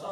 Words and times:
En 0.00 0.06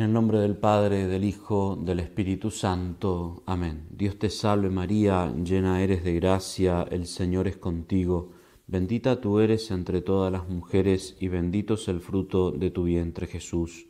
el 0.00 0.12
nombre 0.12 0.38
del 0.38 0.56
Padre, 0.56 1.08
del 1.08 1.24
Hijo, 1.24 1.76
del 1.80 1.98
Espíritu 2.00 2.50
Santo. 2.50 3.42
Amén. 3.46 3.86
Dios 3.90 4.18
te 4.18 4.28
salve 4.30 4.70
María, 4.70 5.32
llena 5.34 5.82
eres 5.82 6.04
de 6.04 6.14
gracia, 6.14 6.86
el 6.90 7.06
Señor 7.06 7.48
es 7.48 7.56
contigo. 7.56 8.30
Bendita 8.66 9.20
tú 9.20 9.40
eres 9.40 9.70
entre 9.72 10.02
todas 10.02 10.32
las 10.32 10.48
mujeres 10.48 11.16
y 11.20 11.28
bendito 11.28 11.74
es 11.74 11.88
el 11.88 12.00
fruto 12.00 12.52
de 12.52 12.70
tu 12.70 12.84
vientre 12.84 13.26
Jesús. 13.26 13.88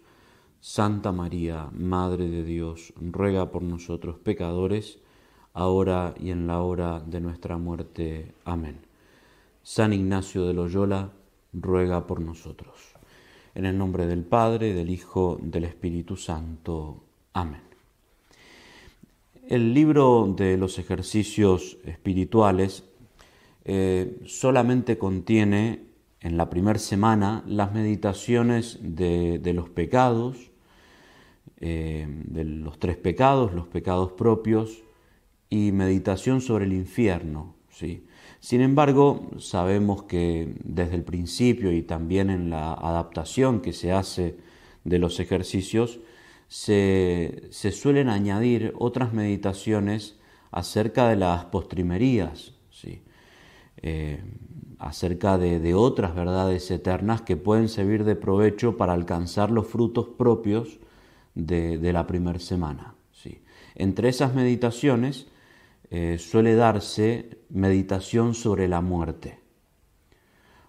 Santa 0.60 1.12
María, 1.12 1.68
Madre 1.72 2.28
de 2.28 2.42
Dios, 2.42 2.94
ruega 2.96 3.50
por 3.50 3.62
nosotros 3.62 4.18
pecadores, 4.18 5.03
ahora 5.54 6.14
y 6.20 6.30
en 6.30 6.46
la 6.46 6.60
hora 6.60 7.00
de 7.00 7.20
nuestra 7.20 7.56
muerte. 7.56 8.34
Amén. 8.44 8.80
San 9.62 9.92
Ignacio 9.92 10.44
de 10.46 10.52
Loyola, 10.52 11.10
ruega 11.52 12.06
por 12.06 12.20
nosotros. 12.20 12.74
En 13.54 13.64
el 13.64 13.78
nombre 13.78 14.06
del 14.06 14.24
Padre, 14.24 14.74
del 14.74 14.90
Hijo, 14.90 15.38
del 15.40 15.64
Espíritu 15.64 16.16
Santo. 16.16 17.04
Amén. 17.32 17.62
El 19.48 19.72
libro 19.72 20.34
de 20.36 20.56
los 20.56 20.78
ejercicios 20.78 21.78
espirituales 21.84 22.84
eh, 23.64 24.20
solamente 24.26 24.98
contiene 24.98 25.84
en 26.20 26.36
la 26.36 26.50
primera 26.50 26.78
semana 26.78 27.44
las 27.46 27.72
meditaciones 27.72 28.78
de, 28.82 29.52
los 29.54 29.68
pecados, 29.68 30.50
eh, 31.60 32.06
de 32.08 32.44
los 32.44 32.78
tres 32.78 32.96
pecados, 32.96 33.52
los 33.54 33.68
pecados 33.68 34.12
propios 34.12 34.82
y 35.50 35.72
meditación 35.72 36.40
sobre 36.40 36.64
el 36.64 36.72
infierno. 36.72 37.54
¿sí? 37.70 38.06
Sin 38.40 38.60
embargo, 38.60 39.30
sabemos 39.38 40.04
que 40.04 40.54
desde 40.64 40.96
el 40.96 41.02
principio 41.02 41.72
y 41.72 41.82
también 41.82 42.30
en 42.30 42.50
la 42.50 42.74
adaptación 42.74 43.60
que 43.60 43.72
se 43.72 43.92
hace 43.92 44.36
de 44.84 44.98
los 44.98 45.18
ejercicios, 45.20 46.00
se, 46.48 47.48
suelen 47.50 48.08
añadir 48.08 48.74
otras 48.78 49.12
meditaciones 49.12 50.18
acerca 50.50 51.08
de 51.08 51.16
las 51.16 51.46
postrimerías, 51.46 52.52
¿sí? 52.70 53.02
Eh, 53.78 54.22
acerca 54.78 55.38
de, 55.38 55.74
otras 55.74 56.14
verdades 56.14 56.70
eternas 56.70 57.22
que 57.22 57.36
pueden 57.36 57.68
servir 57.68 58.04
de 58.04 58.16
provecho 58.16 58.76
para 58.76 58.92
alcanzar 58.92 59.50
los 59.50 59.66
frutos 59.66 60.08
propios 60.18 60.78
de, 61.34 61.92
la 61.92 62.06
primera 62.06 62.38
semana. 62.38 62.94
¿sí? 63.12 63.40
Entre 63.74 64.10
esas 64.10 64.34
meditaciones 64.34 65.26
eh, 65.90 66.18
suele 66.18 66.54
darse 66.54 67.38
meditación 67.50 68.34
sobre 68.34 68.68
la 68.68 68.80
muerte. 68.80 69.38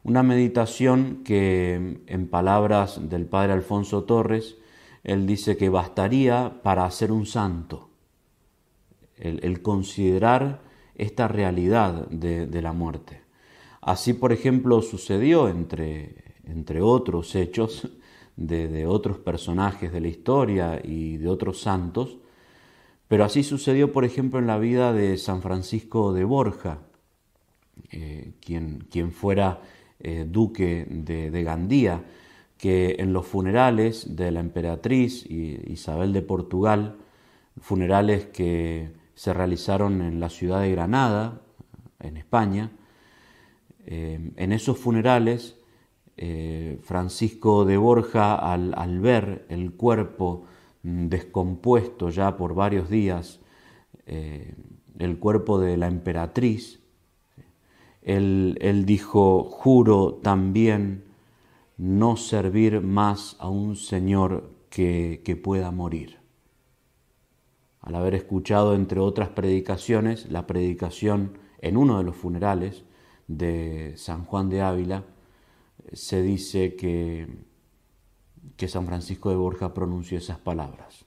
Una 0.03 0.21
meditación 0.21 1.23
que, 1.23 2.03
en 2.05 2.27
palabras 2.27 3.09
del 3.09 3.25
padre 3.25 3.53
Alfonso 3.53 4.03
Torres, 4.03 4.55
él 5.03 5.25
dice 5.25 5.57
que 5.57 5.69
bastaría 5.69 6.61
para 6.61 6.85
hacer 6.85 7.11
un 7.11 7.25
santo, 7.25 7.89
el, 9.17 9.61
considerar 9.61 10.61
esta 10.95 11.27
realidad 11.27 12.07
de, 12.09 12.61
la 12.61 12.73
muerte. 12.73 13.21
Así, 13.81 14.13
por 14.13 14.31
ejemplo, 14.31 14.81
sucedió 14.81 15.47
entre, 15.47 16.35
entre 16.43 16.81
otros 16.81 17.33
hechos 17.33 17.89
de, 18.35 18.67
de 18.67 18.85
otros 18.85 19.17
personajes 19.17 19.91
de 19.91 20.01
la 20.01 20.07
historia 20.07 20.81
y 20.83 21.17
de 21.17 21.29
otros 21.29 21.61
santos, 21.61 22.17
pero 23.07 23.23
así 23.23 23.43
sucedió, 23.43 23.91
por 23.91 24.03
ejemplo, 24.03 24.39
en 24.39 24.47
la 24.47 24.57
vida 24.57 24.91
de 24.91 25.17
San 25.17 25.41
Francisco 25.41 26.13
de 26.13 26.23
Borja, 26.23 26.79
eh, 27.91 28.33
quien, 28.41 28.87
quien, 28.89 29.11
fuera 29.11 29.61
eh, 29.99 30.25
duque 30.27 30.87
de, 30.89 31.43
Gandía, 31.43 32.03
que 32.57 32.95
en 32.99 33.13
los 33.13 33.27
funerales 33.27 34.15
de 34.15 34.31
la 34.31 34.39
emperatriz 34.39 35.25
Isabel 35.29 36.13
de 36.13 36.21
Portugal, 36.23 36.97
funerales 37.61 38.25
que 38.25 38.91
se 39.13 39.33
realizaron 39.33 40.01
en 40.01 40.19
la 40.19 40.29
ciudad 40.29 40.61
de 40.61 40.71
Granada, 40.71 41.41
en 41.99 42.17
España, 42.17 42.71
eh, 43.85 44.31
en 44.35 44.51
esos 44.51 44.77
funerales, 44.77 45.57
Francisco 46.81 47.65
de 47.65 47.75
Borja, 47.75 48.35
al, 48.35 48.73
al 48.77 49.01
ver 49.01 49.45
el 49.49 49.73
cuerpo 49.73 50.45
descompuesto 50.85 52.11
ya 52.11 52.37
por 52.37 52.53
varios 52.53 52.89
días 52.91 53.39
eh, 54.05 54.53
el 54.99 55.17
cuerpo 55.17 55.59
de 55.59 55.77
la 55.77 55.87
emperatriz, 55.87 56.79
él, 58.03 58.83
dijo, 58.85 59.43
juro 59.45 60.19
también 60.21 61.05
no 61.77 62.17
servir 62.17 62.81
más 62.81 63.35
a 63.39 63.49
un 63.49 63.75
Señor 63.75 64.51
que, 64.69 65.23
que 65.25 65.35
pueda 65.35 65.71
morir. 65.71 66.19
Al 67.81 67.95
haber 67.95 68.13
escuchado, 68.13 68.75
entre 68.75 68.99
otras 68.99 69.29
predicaciones, 69.29 70.29
la 70.29 70.45
predicación 70.45 71.39
en 71.61 71.77
uno 71.77 71.97
de 71.97 72.03
los 72.03 72.15
funerales 72.15 72.83
de 73.27 73.93
San 73.97 74.23
Juan 74.23 74.49
de 74.49 74.61
Ávila, 74.61 75.03
se 75.93 76.21
dice 76.21 76.75
que 76.75 77.27
que 78.57 78.67
San 78.67 78.85
Francisco 78.85 79.29
de 79.29 79.35
Borja 79.35 79.73
pronunció 79.73 80.17
esas 80.17 80.37
palabras. 80.37 81.05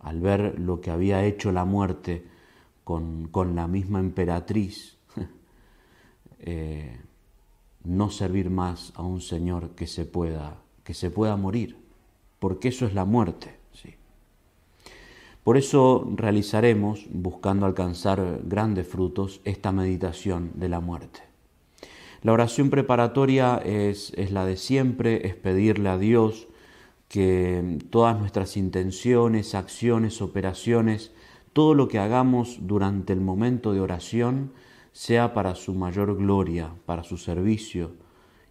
Al 0.00 0.20
ver 0.20 0.58
lo 0.58 0.80
que 0.80 0.90
había 0.90 1.24
hecho 1.24 1.52
la 1.52 1.64
muerte 1.64 2.24
con, 2.84 3.54
la 3.54 3.66
misma 3.66 4.00
emperatriz, 4.00 4.96
eh, 6.40 6.98
no 7.84 8.10
servir 8.10 8.50
más 8.50 8.92
a 8.96 9.02
un 9.02 9.20
Señor 9.20 9.70
que 9.70 9.86
se 9.86 10.04
pueda, 10.04 10.56
que 10.84 10.94
se 10.94 11.10
pueda 11.10 11.36
morir, 11.36 11.76
porque 12.38 12.68
eso 12.68 12.86
es 12.86 12.94
la 12.94 13.04
muerte. 13.04 13.56
¿sí? 13.72 13.94
Por 15.44 15.56
eso 15.56 16.10
realizaremos, 16.16 17.06
buscando 17.10 17.66
alcanzar 17.66 18.40
grandes 18.44 18.86
frutos, 18.86 19.40
esta 19.44 19.72
meditación 19.72 20.52
de 20.54 20.68
la 20.68 20.80
muerte. 20.80 21.29
La 22.22 22.32
oración 22.32 22.68
preparatoria 22.68 23.56
es, 23.64 24.12
la 24.30 24.44
de 24.44 24.58
siempre, 24.58 25.26
es 25.26 25.34
pedirle 25.34 25.88
a 25.88 25.96
Dios 25.96 26.48
que 27.08 27.78
todas 27.88 28.18
nuestras 28.18 28.56
intenciones, 28.58 29.54
acciones, 29.54 30.20
operaciones, 30.20 31.12
todo 31.54 31.74
lo 31.74 31.88
que 31.88 31.98
hagamos 31.98 32.58
durante 32.60 33.14
el 33.14 33.20
momento 33.20 33.72
de 33.72 33.80
oración 33.80 34.52
sea 34.92 35.32
para 35.32 35.54
su 35.54 35.74
mayor 35.74 36.16
gloria, 36.16 36.70
para 36.84 37.04
su 37.04 37.16
servicio 37.16 37.92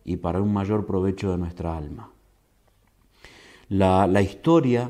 y 0.03 0.18
para 0.18 0.41
un 0.41 0.51
mayor 0.51 0.88
provecho 0.88 1.31
de 1.31 1.38
nuestra 1.38 1.78
alma. 1.78 2.12
La, 3.69 4.22
historia, 4.22 4.90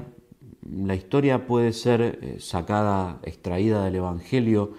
la 0.61 0.95
historia 0.95 1.45
puede 1.45 1.73
ser 1.73 2.01
eh, 2.01 2.37
sacada, 2.39 3.19
extraída 3.23 3.83
del 3.83 3.95
Evangelio, 3.95 4.71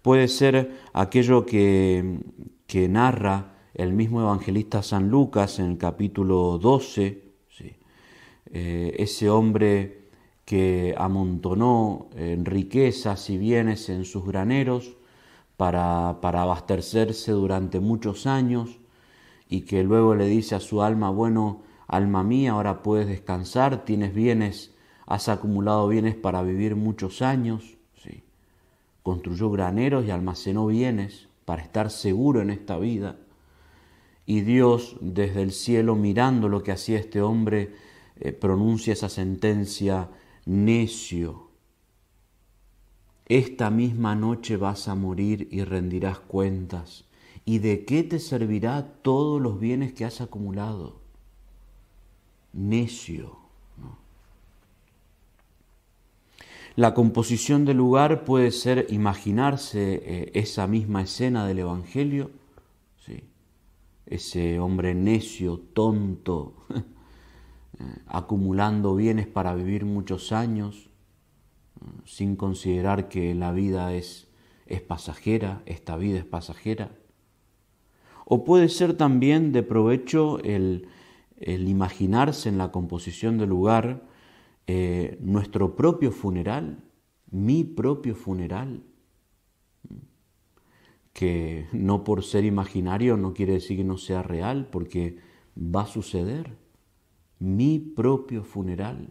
puede 0.00 0.28
ser 0.28 0.78
aquello 0.92 1.44
que, 1.44 2.20
que 2.68 2.86
narra 2.86 3.54
el 3.72 3.94
mismo 3.94 4.20
evangelista 4.20 4.82
San 4.82 5.08
Lucas 5.08 5.58
en 5.58 5.70
el 5.70 5.78
capítulo 5.78 6.58
12, 6.58 7.24
eh, 8.50 8.94
ese 8.98 9.30
hombre 9.30 10.10
que 10.44 10.94
amontonó 10.98 12.10
en 12.14 12.44
riquezas 12.44 13.30
y 13.30 13.38
bienes 13.38 13.88
en 13.88 14.04
sus 14.04 14.26
graneros 14.26 14.96
para, 15.56 16.18
para 16.20 16.42
abastecerse 16.42 17.32
durante 17.32 17.80
muchos 17.80 18.26
años 18.26 18.78
y 19.48 19.62
que 19.62 19.82
luego 19.82 20.14
le 20.14 20.26
dice 20.26 20.54
a 20.54 20.60
su 20.60 20.82
alma, 20.82 21.08
bueno, 21.08 21.62
alma 21.86 22.22
mía, 22.22 22.52
ahora 22.52 22.82
puedes 22.82 23.06
descansar, 23.06 23.86
tienes 23.86 24.12
bienes, 24.12 24.74
has 25.06 25.30
acumulado 25.30 25.88
bienes 25.88 26.16
para 26.16 26.42
vivir 26.42 26.76
muchos 26.76 27.22
años. 27.22 27.78
¿sí? 28.02 28.22
Construyó 29.02 29.50
graneros 29.50 30.04
y 30.04 30.10
almacenó 30.10 30.66
bienes 30.66 31.27
para 31.48 31.62
estar 31.62 31.90
seguro 31.90 32.42
en 32.42 32.50
esta 32.50 32.78
vida. 32.78 33.16
Y 34.26 34.42
Dios 34.42 34.98
desde 35.00 35.40
el 35.40 35.52
cielo, 35.52 35.96
mirando 35.96 36.46
lo 36.50 36.62
que 36.62 36.72
hacía 36.72 36.98
este 36.98 37.22
hombre, 37.22 37.74
eh, 38.20 38.34
pronuncia 38.34 38.92
esa 38.92 39.08
sentencia, 39.08 40.10
necio. 40.44 41.48
Esta 43.24 43.70
misma 43.70 44.14
noche 44.14 44.58
vas 44.58 44.88
a 44.88 44.94
morir 44.94 45.48
y 45.50 45.64
rendirás 45.64 46.18
cuentas. 46.18 47.06
¿Y 47.46 47.60
de 47.60 47.86
qué 47.86 48.02
te 48.02 48.18
servirá 48.18 49.00
todos 49.00 49.40
los 49.40 49.58
bienes 49.58 49.94
que 49.94 50.04
has 50.04 50.20
acumulado? 50.20 51.00
Necio. 52.52 53.47
La 56.78 56.94
composición 56.94 57.64
del 57.64 57.78
lugar 57.78 58.24
puede 58.24 58.52
ser 58.52 58.86
imaginarse 58.90 59.94
eh, 59.94 60.30
esa 60.34 60.68
misma 60.68 61.02
escena 61.02 61.44
del 61.44 61.58
Evangelio, 61.58 62.30
¿sí? 63.04 63.24
ese 64.06 64.60
hombre 64.60 64.94
necio, 64.94 65.58
tonto, 65.58 66.54
eh, 66.70 66.82
acumulando 68.06 68.94
bienes 68.94 69.26
para 69.26 69.56
vivir 69.56 69.86
muchos 69.86 70.30
años, 70.30 70.88
sin 72.04 72.36
considerar 72.36 73.08
que 73.08 73.34
la 73.34 73.50
vida 73.50 73.92
es, 73.94 74.28
es 74.66 74.80
pasajera, 74.80 75.62
esta 75.66 75.96
vida 75.96 76.18
es 76.18 76.26
pasajera. 76.26 76.92
O 78.24 78.44
puede 78.44 78.68
ser 78.68 78.96
también 78.96 79.50
de 79.50 79.64
provecho 79.64 80.38
el, 80.44 80.86
imaginarse 81.40 82.48
en 82.48 82.56
la 82.56 82.70
composición 82.70 83.36
del 83.36 83.48
lugar 83.48 84.06
eh, 84.68 85.16
nuestro 85.22 85.74
propio 85.74 86.12
funeral, 86.12 86.84
mi 87.30 87.64
propio 87.64 88.14
funeral, 88.14 88.82
que 91.14 91.66
no 91.72 92.04
por 92.04 92.22
ser 92.22 92.44
imaginario 92.44 93.16
no 93.16 93.32
quiere 93.32 93.54
decir 93.54 93.78
que 93.78 93.84
no 93.84 93.96
sea 93.96 94.22
real, 94.22 94.68
porque 94.70 95.16
va 95.56 95.82
a 95.82 95.86
suceder. 95.86 96.56
Mi 97.38 97.78
propio 97.78 98.44
funeral. 98.44 99.10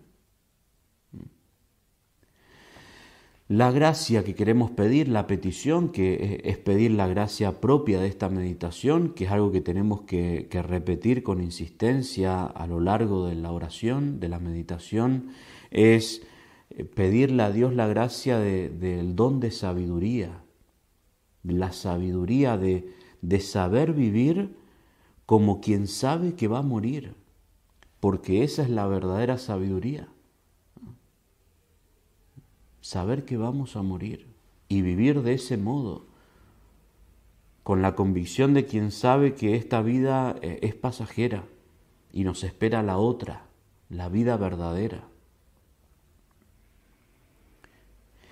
La 3.50 3.72
gracia 3.72 4.26
que 4.26 4.36
queremos 4.36 4.72
pedir, 4.72 5.08
la 5.08 5.26
petición, 5.26 5.94
que 5.94 6.42
es 6.44 6.58
pedir 6.58 6.92
la 6.92 7.08
gracia 7.08 7.62
propia 7.62 8.02
de 8.02 8.08
esta 8.08 8.28
meditación, 8.28 9.14
que 9.14 9.24
es 9.24 9.32
algo 9.32 9.54
que 9.54 9.62
tenemos 9.62 10.02
que, 10.02 10.50
repetir 10.52 11.24
con 11.24 11.42
insistencia 11.42 12.44
a 12.44 12.68
lo 12.68 12.82
largo 12.82 13.26
de 13.26 13.36
la 13.36 13.54
oración, 13.54 14.20
de 14.20 14.28
la 14.28 14.40
meditación, 14.40 15.30
es 15.72 16.24
eh, 16.72 16.84
pedirle 16.84 17.44
a 17.44 17.52
Dios 17.52 17.74
la 17.74 17.88
gracia 17.88 18.38
del 18.38 19.16
don 19.16 19.40
de 19.40 19.52
sabiduría, 19.52 20.44
la 21.44 21.72
sabiduría 21.72 22.58
de, 22.58 22.94
de 23.22 23.40
saber 23.40 23.94
vivir 23.94 24.58
como 25.26 25.62
quien 25.62 25.88
sabe 25.88 26.36
que 26.36 26.50
va 26.50 26.60
a 26.60 26.64
morir, 26.64 27.16
porque 28.02 28.44
esa 28.44 28.64
es 28.64 28.70
la 28.70 28.88
verdadera 28.88 29.38
sabiduría 29.38 30.10
saber 32.88 33.26
que 33.26 33.36
vamos 33.36 33.76
a 33.76 33.82
morir 33.82 34.28
y 34.70 34.82
vivir 34.82 35.22
de 35.22 35.34
ese 35.34 35.58
modo, 35.58 36.06
con 37.64 37.82
la 37.82 37.96
convicción 37.96 38.54
de 38.54 38.66
quien 38.66 38.92
sabe 38.92 39.36
que 39.36 39.56
esta 39.56 39.82
vida 39.82 40.38
eh, 40.42 40.60
es 40.62 40.74
pasajera 40.74 41.44
y 42.14 42.24
nos 42.24 42.46
espera 42.46 42.84
la 42.84 42.98
otra, 42.98 43.48
la 43.90 44.08
vida 44.08 44.38
verdadera. 44.38 45.04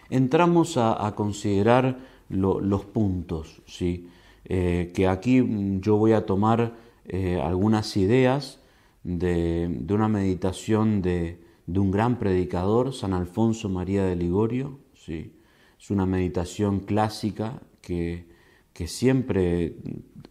Entramos 0.10 0.78
a, 0.78 1.14
considerar 1.18 2.00
los 2.30 2.86
puntos, 2.86 3.62
¿sí? 3.66 4.10
Eh, 4.46 4.94
que 4.96 5.10
aquí 5.10 5.44
yo 5.82 5.98
voy 5.98 6.14
a 6.14 6.26
tomar 6.26 6.76
eh, 7.04 7.42
algunas 7.44 7.98
ideas 7.98 8.62
de, 9.04 9.68
de 9.70 9.94
una 9.94 10.08
meditación 10.08 11.02
de, 11.02 11.45
de 11.66 11.80
un 11.80 11.92
gran 11.92 12.20
predicador, 12.20 12.94
San 12.94 13.14
Alfonso 13.14 13.70
María 13.70 14.06
de 14.06 14.16
Ligorio. 14.16 14.80
¿sí? 14.94 15.34
Es 15.80 15.92
una 15.92 16.06
meditación 16.06 16.80
clásica 16.82 17.62
que, 17.82 18.28
que 18.74 18.88
siempre 18.88 19.78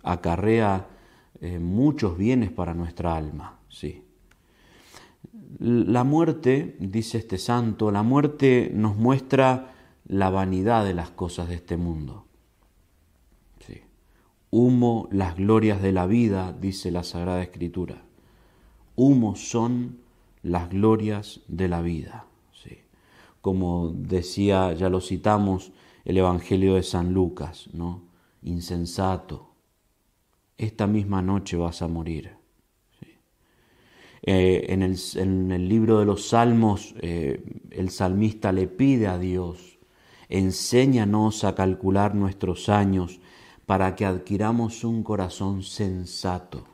acarrea 0.02 0.88
eh, 1.40 1.58
muchos 1.58 2.16
bienes 2.16 2.50
para 2.50 2.74
nuestra 2.74 3.16
alma. 3.16 3.58
¿sí? 3.68 4.02
La 5.58 6.04
muerte, 6.04 6.76
dice 6.78 7.18
este 7.18 7.38
santo, 7.38 7.90
la 7.90 8.02
muerte 8.02 8.70
nos 8.74 8.96
muestra 8.96 9.72
la 10.06 10.30
vanidad 10.30 10.84
de 10.84 10.94
las 10.94 11.10
cosas 11.10 11.48
de 11.48 11.54
este 11.54 11.76
mundo. 11.76 12.24
Humo 14.56 15.08
las 15.10 15.34
glorias 15.34 15.82
de 15.82 15.90
la 15.90 16.06
vida, 16.06 16.52
dice 16.52 16.92
la 16.92 17.02
Sagrada 17.02 17.42
Escritura. 17.42 18.04
Humo 18.94 19.34
son 19.34 19.98
las 20.44 20.70
glorias 20.70 21.40
de 21.48 21.66
la 21.66 21.80
vida. 21.82 22.26
¿sí? 22.52 22.78
Como 23.40 23.90
decía, 23.90 24.72
ya 24.74 24.88
lo 24.88 25.00
citamos, 25.00 25.72
el 26.04 26.18
Evangelio 26.18 26.76
de 26.76 26.84
San 26.84 27.12
Lucas, 27.12 27.68
¿no? 27.72 28.02
Insensato, 28.42 29.54
esta 30.58 30.86
misma 30.86 31.22
noche 31.22 31.56
vas 31.56 31.82
a 31.82 31.88
morir. 31.88 32.36
Eh, 34.26 34.66
en, 34.70 34.82
el, 34.82 35.68
libro 35.68 35.98
de 35.98 36.06
los 36.06 36.28
Salmos, 36.28 36.94
eh, 37.00 37.42
el 37.70 37.90
salmista 37.90 38.52
le 38.52 38.68
pide 38.68 39.06
a 39.06 39.18
Dios, 39.18 39.78
enséñanos 40.30 41.44
a 41.44 41.54
calcular 41.54 42.14
nuestros 42.14 42.70
años 42.70 43.20
para 43.66 43.94
que 43.96 44.06
adquiramos 44.06 44.84
un 44.84 45.02
corazón 45.02 45.62
sensato. 45.62 46.66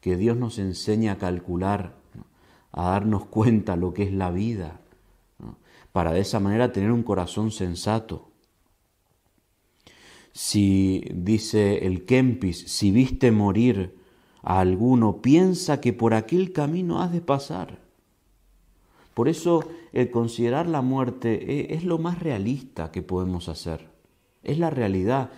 Que 0.00 0.16
Dios 0.16 0.36
nos 0.36 0.58
enseñe 0.58 1.08
a 1.08 1.18
calcular 1.18 2.03
a 2.76 2.90
darnos 2.90 3.26
cuenta 3.26 3.76
lo 3.76 3.94
que 3.94 4.02
es 4.02 4.12
la 4.12 4.32
vida, 4.32 4.80
para 5.92 6.12
de 6.12 6.20
esa 6.20 6.40
manera 6.40 6.72
tener 6.72 6.90
un 6.90 7.04
corazón 7.04 7.52
sensato. 7.52 8.30
Si, 10.32 11.04
dice 11.14 11.86
el 11.86 12.04
Kempis, 12.04 12.64
si 12.66 12.90
viste 12.90 13.30
morir 13.30 13.96
a 14.42 14.58
alguno, 14.58 15.22
piensa 15.22 15.80
que 15.80 15.92
por 15.92 16.14
aquel 16.14 16.52
camino 16.52 17.00
has 17.00 17.12
de 17.12 17.20
pasar. 17.20 17.78
Por 19.14 19.28
eso 19.28 19.62
el 19.92 20.10
considerar 20.10 20.66
la 20.66 20.82
muerte 20.82 21.70
e, 21.70 21.74
es 21.76 21.84
lo 21.84 21.98
más 21.98 22.18
realista 22.18 22.90
que 22.90 23.02
podemos 23.02 23.48
hacer. 23.48 23.88
Es 24.42 24.58
la 24.58 24.70
realidad. 24.70 25.30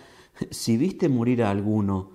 Si 0.49 0.75
viste 0.75 1.07
morir 1.07 1.43
a 1.43 1.51
alguno, 1.51 2.09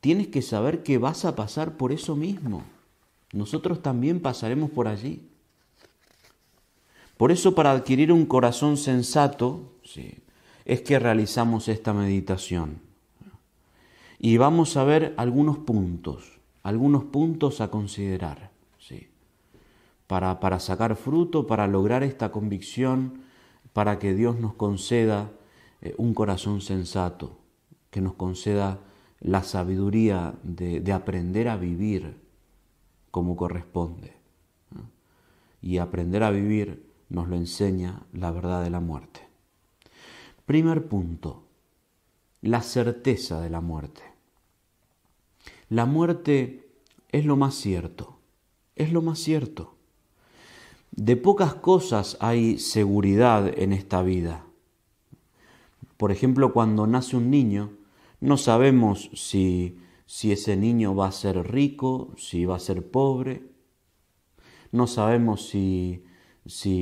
tienes 0.00 0.28
que 0.28 0.42
saber 0.42 0.82
que 0.82 0.98
vas 0.98 1.24
a 1.24 1.34
pasar 1.34 1.78
por 1.78 1.92
eso 1.92 2.14
mismo 2.14 2.62
nosotros 3.32 3.82
también 3.82 4.20
pasaremos 4.20 4.70
por 4.70 4.88
allí. 4.88 5.28
Por 7.16 7.30
eso 7.30 7.54
para 7.54 7.72
adquirir 7.72 8.12
un 8.12 8.26
corazón 8.26 8.76
sensato 8.76 9.74
es 10.64 10.80
que 10.80 10.98
realizamos 10.98 11.68
esta 11.68 11.92
meditación. 11.92 12.78
Y 14.18 14.36
vamos 14.36 14.76
a 14.76 14.84
ver 14.84 15.14
algunos 15.16 15.58
puntos, 15.58 16.40
algunos 16.62 17.04
puntos 17.04 17.60
a 17.60 17.70
considerar, 17.70 18.50
¿sí? 18.78 19.08
para, 20.06 20.40
para 20.40 20.60
sacar 20.60 20.96
fruto, 20.96 21.46
para 21.46 21.66
lograr 21.66 22.02
esta 22.02 22.30
convicción, 22.30 23.22
para 23.72 23.98
que 23.98 24.14
Dios 24.14 24.38
nos 24.38 24.54
conceda 24.54 25.30
eh, 25.80 25.94
un 25.96 26.14
corazón 26.14 26.60
sensato, 26.60 27.38
que 27.90 28.00
nos 28.00 28.14
conceda 28.14 28.80
la 29.20 29.42
sabiduría 29.42 30.34
de, 30.42 30.80
de 30.80 30.92
aprender 30.92 31.48
a 31.48 31.56
vivir 31.56 32.16
como 33.10 33.36
corresponde. 33.36 34.14
Y 35.62 35.78
aprender 35.78 36.22
a 36.22 36.30
vivir 36.30 36.86
nos 37.08 37.28
lo 37.28 37.36
enseña 37.36 38.02
la 38.12 38.30
verdad 38.30 38.62
de 38.62 38.70
la 38.70 38.80
muerte. 38.80 39.20
Primer 40.46 40.88
punto, 40.88 41.44
la 42.40 42.62
certeza 42.62 43.40
de 43.40 43.50
la 43.50 43.60
muerte. 43.60 44.02
La 45.68 45.86
muerte 45.86 46.68
es 47.12 47.24
lo 47.24 47.36
más 47.36 47.54
cierto, 47.54 48.18
es 48.76 48.92
lo 48.92 49.02
más 49.02 49.18
cierto. 49.18 49.74
De 50.90 51.16
pocas 51.16 51.54
cosas 51.54 52.16
hay 52.20 52.58
seguridad 52.58 53.52
en 53.58 53.72
esta 53.72 54.02
vida. 54.02 54.44
Por 55.96 56.10
ejemplo, 56.10 56.52
cuando 56.52 56.86
nace 56.86 57.16
un 57.16 57.30
niño, 57.30 57.70
no 58.20 58.36
sabemos 58.36 59.10
si 59.14 59.78
si 60.10 60.32
ese 60.32 60.56
niño 60.56 60.96
va 60.96 61.06
a 61.06 61.12
ser 61.12 61.52
rico, 61.52 62.12
si 62.16 62.44
va 62.44 62.56
a 62.56 62.58
ser 62.58 62.90
pobre. 62.90 63.52
No 64.72 64.88
sabemos 64.88 65.48
si, 65.48 66.02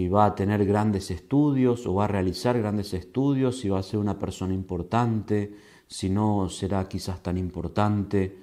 va 0.08 0.24
a 0.24 0.34
tener 0.34 0.64
grandes 0.64 1.10
estudios 1.10 1.86
o 1.86 1.92
va 1.92 2.06
a 2.06 2.08
realizar 2.08 2.56
grandes 2.56 2.94
estudios, 2.94 3.60
si 3.60 3.68
va 3.68 3.80
a 3.80 3.82
ser 3.82 4.00
una 4.00 4.18
persona 4.18 4.54
importante, 4.54 5.54
si 5.86 6.08
no 6.08 6.48
será 6.48 6.88
quizás 6.88 7.22
tan 7.22 7.36
importante. 7.36 8.38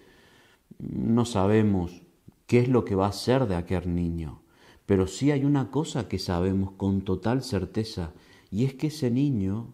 No 0.78 1.26
sabemos 1.26 2.04
qué 2.46 2.60
es 2.60 2.70
lo 2.70 2.86
que 2.86 2.94
va 2.94 3.08
a 3.08 3.12
ser 3.12 3.48
de 3.48 3.56
aquel 3.56 3.96
niño. 3.96 4.44
Pero 4.86 5.08
sí 5.08 5.32
hay 5.32 5.46
una 5.46 5.72
cosa 5.72 6.08
que 6.08 6.20
sabemos 6.20 6.74
con 6.74 7.02
total 7.02 7.42
certeza, 7.42 8.14
y 8.52 8.66
es 8.66 8.76
que 8.76 8.88
ese 8.88 9.10
niño 9.10 9.74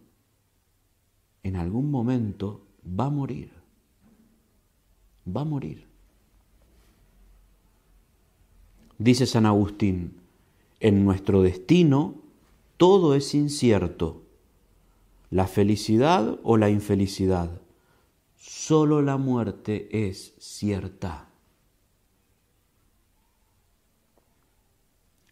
en 1.44 1.58
algún 1.58 1.92
momento 1.92 2.66
va 2.86 3.08
a 3.08 3.10
morir 3.10 3.61
va 5.26 5.42
a 5.42 5.46
morir. 5.46 5.86
Dice 8.98 9.26
San 9.26 9.46
Agustín, 9.46 10.14
en 10.80 11.04
nuestro 11.06 11.42
destino 11.42 12.16
todo 12.78 13.16
es 13.16 13.34
incierto, 13.36 14.24
la 15.30 15.48
felicidad 15.48 16.40
o 16.44 16.58
la 16.58 16.70
infelicidad, 16.70 17.62
solo 18.36 19.02
la 19.02 19.18
muerte 19.18 20.08
es 20.08 20.34
cierta. 20.40 21.30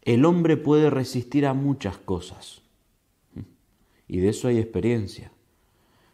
El 0.01 0.25
hombre 0.25 0.58
puede 0.58 0.89
resistir 0.89 1.46
a 1.46 1.53
muchas 1.53 1.98
cosas, 1.98 2.62
y 4.08 4.19
de 4.19 4.29
eso 4.29 4.48
hay 4.48 4.58
experiencia. 4.58 5.31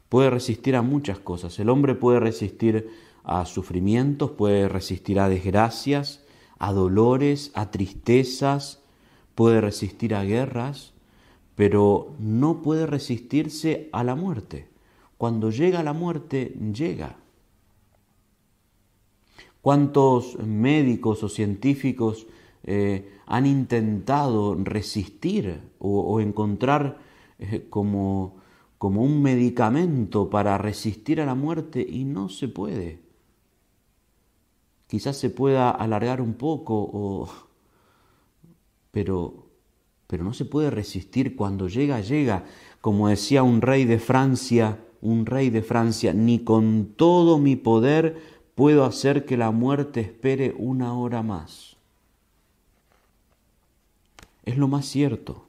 Puede 0.10 0.30
resistir 0.30 0.76
a 0.76 0.82
muchas 0.82 1.20
cosas. 1.20 1.58
El 1.60 1.70
hombre 1.70 1.96
puede 1.96 2.20
resistir 2.20 2.90
a 3.26 3.46
sufrimientos, 3.46 4.32
puede 4.32 4.70
resistir 4.70 5.20
a 5.20 5.30
desgracias, 5.30 6.24
a 6.60 6.72
dolores, 6.72 7.52
a 7.56 7.72
tristezas, 7.72 8.82
puede 9.34 9.62
resistir 9.62 10.16
a 10.16 10.24
guerras, 10.24 10.94
pero 11.56 12.14
no 12.20 12.62
puede 12.62 12.86
resistirse 12.86 13.90
a 13.92 14.04
la 14.04 14.16
muerte. 14.16 14.68
Cuando 15.18 15.50
llega 15.50 15.84
la 15.84 15.94
muerte, 15.94 16.56
llega. 16.74 17.18
¿Cuántos 19.62 20.38
médicos 20.40 21.24
o 21.24 21.30
científicos 21.30 22.28
eh, 22.64 23.10
han 23.26 23.46
intentado 23.46 24.56
resistir 24.56 25.62
o, 25.80 26.20
encontrar 26.20 27.00
eh, 27.40 27.66
como, 27.70 28.36
como 28.78 29.02
un 29.02 29.22
medicamento 29.24 30.30
para 30.30 30.58
resistir 30.58 31.20
a 31.20 31.26
la 31.26 31.36
muerte 31.36 31.86
y 31.88 32.04
no 32.04 32.30
se 32.30 32.48
puede? 32.48 33.05
Quizás 34.88 35.18
se 35.18 35.30
pueda 35.30 35.72
alargar 35.72 36.22
un 36.22 36.36
poco, 36.36 37.30
pero, 38.92 39.46
pero 40.08 40.24
no 40.24 40.34
se 40.34 40.46
puede 40.46 40.70
resistir. 40.70 41.36
Cuando 41.36 41.68
llega, 41.68 42.02
llega. 42.02 42.46
Como 42.82 43.08
decía 43.08 43.42
un 43.42 43.62
rey 43.62 43.86
de 43.86 44.00
Francia, 44.00 44.80
un 45.02 45.26
rey 45.26 45.50
de 45.50 45.64
Francia, 45.64 46.14
ni 46.14 46.40
con 46.40 46.94
todo 46.96 47.40
mi 47.40 47.56
poder 47.56 48.22
puedo 48.54 48.86
hacer 48.86 49.26
que 49.26 49.38
la 49.38 49.52
muerte 49.52 50.02
espere 50.02 50.56
una 50.58 50.94
hora 50.94 51.24
más. 51.24 51.76
Es 54.46 54.58
lo 54.58 54.68
más 54.68 54.86
cierto. 54.86 55.48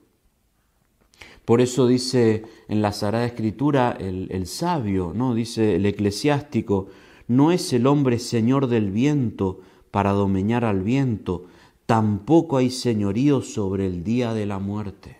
Por 1.44 1.60
eso 1.60 1.86
dice 1.86 2.44
en 2.68 2.82
la 2.82 2.92
Sagrada 2.92 3.26
Escritura 3.26 3.96
el, 4.00 4.28
el 4.30 4.46
sabio, 4.46 5.12
¿no? 5.14 5.34
Dice 5.34 5.76
el 5.76 5.86
eclesiástico, 5.86 6.88
no 7.28 7.52
es 7.52 7.72
el 7.72 7.86
hombre 7.86 8.18
señor 8.18 8.66
del 8.66 8.90
viento 8.90 9.60
para 9.90 10.12
domeñar 10.12 10.64
al 10.64 10.82
viento, 10.82 11.46
tampoco 11.86 12.56
hay 12.56 12.70
señorío 12.70 13.42
sobre 13.42 13.86
el 13.86 14.04
día 14.04 14.34
de 14.34 14.46
la 14.46 14.58
muerte. 14.58 15.18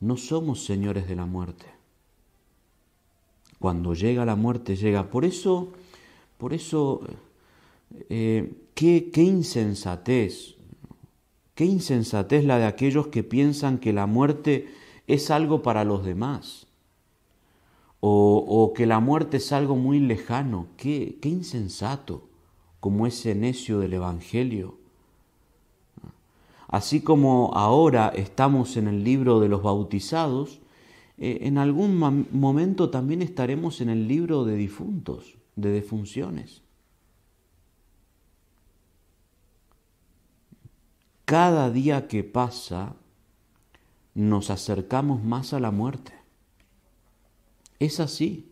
No 0.00 0.16
somos 0.16 0.64
señores 0.64 1.08
de 1.08 1.16
la 1.16 1.26
muerte. 1.26 1.66
Cuando 3.58 3.94
llega 3.94 4.24
la 4.24 4.36
muerte, 4.36 4.76
llega. 4.76 5.10
Por 5.10 5.26
eso 5.26 5.72
por 6.40 6.54
eso, 6.54 7.02
eh, 8.08 8.50
qué, 8.74 9.10
qué 9.12 9.22
insensatez, 9.22 10.54
qué 11.54 11.66
insensatez 11.66 12.46
la 12.46 12.58
de 12.58 12.64
aquellos 12.64 13.08
que 13.08 13.22
piensan 13.22 13.76
que 13.76 13.92
la 13.92 14.06
muerte 14.06 14.70
es 15.06 15.30
algo 15.30 15.62
para 15.62 15.84
los 15.84 16.02
demás, 16.02 16.66
o, 18.00 18.72
que 18.74 18.86
la 18.86 19.00
muerte 19.00 19.36
es 19.36 19.52
algo 19.52 19.76
muy 19.76 20.00
lejano, 20.00 20.68
qué, 20.76 21.18
qué 21.20 21.28
insensato, 21.28 22.28
como 22.80 23.06
ese 23.06 23.34
necio 23.34 23.78
del 23.78 23.92
Evangelio. 23.92 24.78
Así 26.66 27.02
como 27.02 27.50
ahora 27.54 28.08
estamos 28.08 28.76
en 28.76 28.88
el 28.88 29.04
libro 29.04 29.40
de 29.40 29.48
los 29.48 29.62
bautizados, 29.62 30.60
eh, 31.18 31.40
en 31.42 31.58
algún 31.58 31.98
momento 32.32 32.88
también 32.88 33.20
estaremos 33.20 33.80
en 33.80 33.90
el 33.90 34.08
libro 34.08 34.44
de 34.44 34.56
difuntos 34.56 35.36
de 35.56 35.70
defunciones. 35.70 36.62
Cada 41.24 41.70
día 41.70 42.08
que 42.08 42.24
pasa 42.24 42.96
nos 44.14 44.50
acercamos 44.50 45.22
más 45.22 45.52
a 45.52 45.60
la 45.60 45.70
muerte. 45.70 46.19
Es 47.80 47.98
así. 47.98 48.46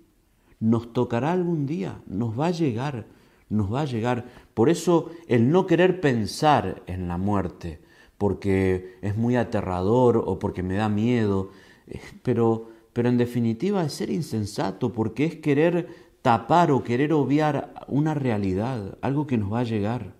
Nos 0.58 0.92
tocará 0.92 1.30
algún 1.30 1.66
día, 1.66 2.02
nos 2.06 2.38
va 2.38 2.46
a 2.46 2.50
llegar, 2.50 3.06
nos 3.48 3.72
va 3.72 3.82
a 3.82 3.84
llegar. 3.84 4.26
Por 4.54 4.68
eso 4.68 5.10
el 5.28 5.50
no 5.52 5.66
querer 5.66 6.00
pensar 6.00 6.82
en 6.86 7.06
la 7.06 7.16
muerte, 7.16 7.80
porque 8.16 8.98
es 9.00 9.16
muy 9.16 9.36
aterrador 9.36 10.16
o 10.16 10.40
porque 10.40 10.64
me 10.64 10.74
da 10.74 10.88
miedo, 10.88 11.50
eh, 11.86 12.00
pero, 12.24 12.70
pero 12.92 13.08
en 13.08 13.18
definitiva 13.18 13.84
es 13.84 13.92
ser 13.92 14.10
insensato, 14.10 14.92
porque 14.92 15.26
es 15.26 15.36
querer 15.36 16.08
tapar 16.22 16.72
o 16.72 16.82
querer 16.82 17.12
obviar 17.12 17.72
una 17.86 18.14
realidad, 18.14 18.98
algo 19.00 19.28
que 19.28 19.38
nos 19.38 19.52
va 19.52 19.60
a 19.60 19.64
llegar, 19.64 20.14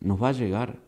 nos 0.00 0.22
va 0.22 0.28
a 0.28 0.32
llegar. 0.32 0.80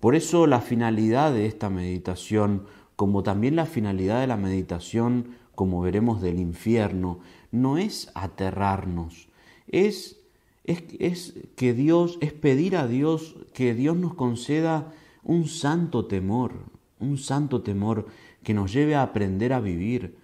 Por 0.00 0.14
eso 0.14 0.46
la 0.46 0.60
finalidad 0.60 1.32
de 1.32 1.46
esta 1.46 1.70
meditación, 1.70 2.66
como 2.96 3.22
también 3.22 3.56
la 3.56 3.66
finalidad 3.66 4.20
de 4.20 4.26
la 4.26 4.36
meditación, 4.36 5.36
como 5.54 5.80
veremos 5.80 6.20
del 6.20 6.40
infierno, 6.40 7.20
no 7.52 7.78
es 7.78 8.10
aterrarnos, 8.14 9.28
es, 9.68 10.20
es, 10.64 10.84
es 10.98 11.34
que 11.56 11.74
Dios, 11.74 12.18
es 12.20 12.32
pedir 12.32 12.76
a 12.76 12.86
Dios 12.86 13.36
que 13.54 13.74
Dios 13.74 13.96
nos 13.96 14.14
conceda 14.14 14.92
un 15.22 15.46
santo 15.46 16.06
temor, 16.06 16.52
un 16.98 17.18
santo 17.18 17.62
temor 17.62 18.06
que 18.42 18.54
nos 18.54 18.72
lleve 18.72 18.94
a 18.94 19.02
aprender 19.02 19.52
a 19.52 19.60
vivir, 19.60 20.18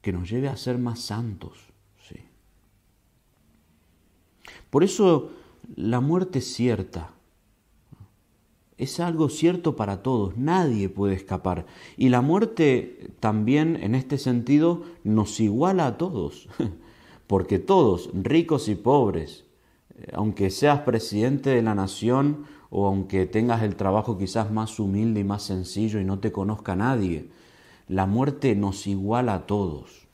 que 0.00 0.12
nos 0.12 0.28
lleve 0.30 0.48
a 0.48 0.56
ser 0.56 0.78
más 0.78 1.00
santos. 1.00 1.58
¿sí? 2.08 2.16
Por 4.70 4.84
eso 4.84 5.32
la 5.76 6.00
muerte 6.00 6.38
es 6.38 6.52
cierta. 6.52 7.12
Es 8.78 9.00
algo 9.00 9.28
cierto 9.28 9.74
para 9.74 10.04
todos, 10.04 10.36
nadie 10.36 10.88
puede 10.88 11.14
escapar. 11.14 11.66
Y 11.96 12.10
la 12.10 12.20
muerte 12.20 13.10
también 13.18 13.76
en 13.82 13.96
este 13.96 14.18
sentido 14.18 14.84
nos 15.02 15.40
iguala 15.40 15.88
a 15.88 15.98
todos, 15.98 16.48
porque 17.26 17.58
todos, 17.58 18.08
ricos 18.14 18.68
y 18.68 18.76
pobres, 18.76 19.44
eh, 19.96 20.12
aunque 20.14 20.50
seas 20.50 20.80
presidente 20.82 21.50
de 21.50 21.62
la 21.62 21.74
nación 21.74 22.44
o 22.70 22.86
aunque 22.86 23.26
tengas 23.26 23.64
el 23.64 23.74
trabajo 23.74 24.16
quizás 24.16 24.52
más 24.52 24.78
humilde 24.78 25.20
y 25.20 25.24
más 25.24 25.42
sencillo 25.42 25.98
y 25.98 26.04
no 26.04 26.20
te 26.20 26.30
conozca 26.30 26.76
nadie, 26.76 27.30
la 27.88 28.06
muerte 28.06 28.54
nos 28.54 28.86
iguala 28.86 29.34
a 29.34 29.46
todos. 29.46 30.06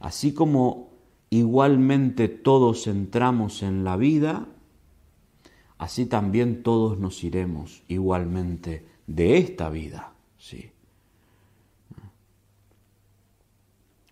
Así 0.00 0.34
como 0.34 0.90
igualmente 1.30 2.28
todos 2.28 2.86
entramos 2.88 3.62
en 3.62 3.84
la 3.84 3.96
vida, 3.96 4.48
así 5.82 6.06
también 6.06 6.62
todos 6.62 6.98
nos 6.98 7.22
iremos 7.24 7.82
igualmente 7.88 8.86
de 9.06 9.38
esta 9.38 9.68
vida. 9.70 10.12
¿sí? 10.38 10.70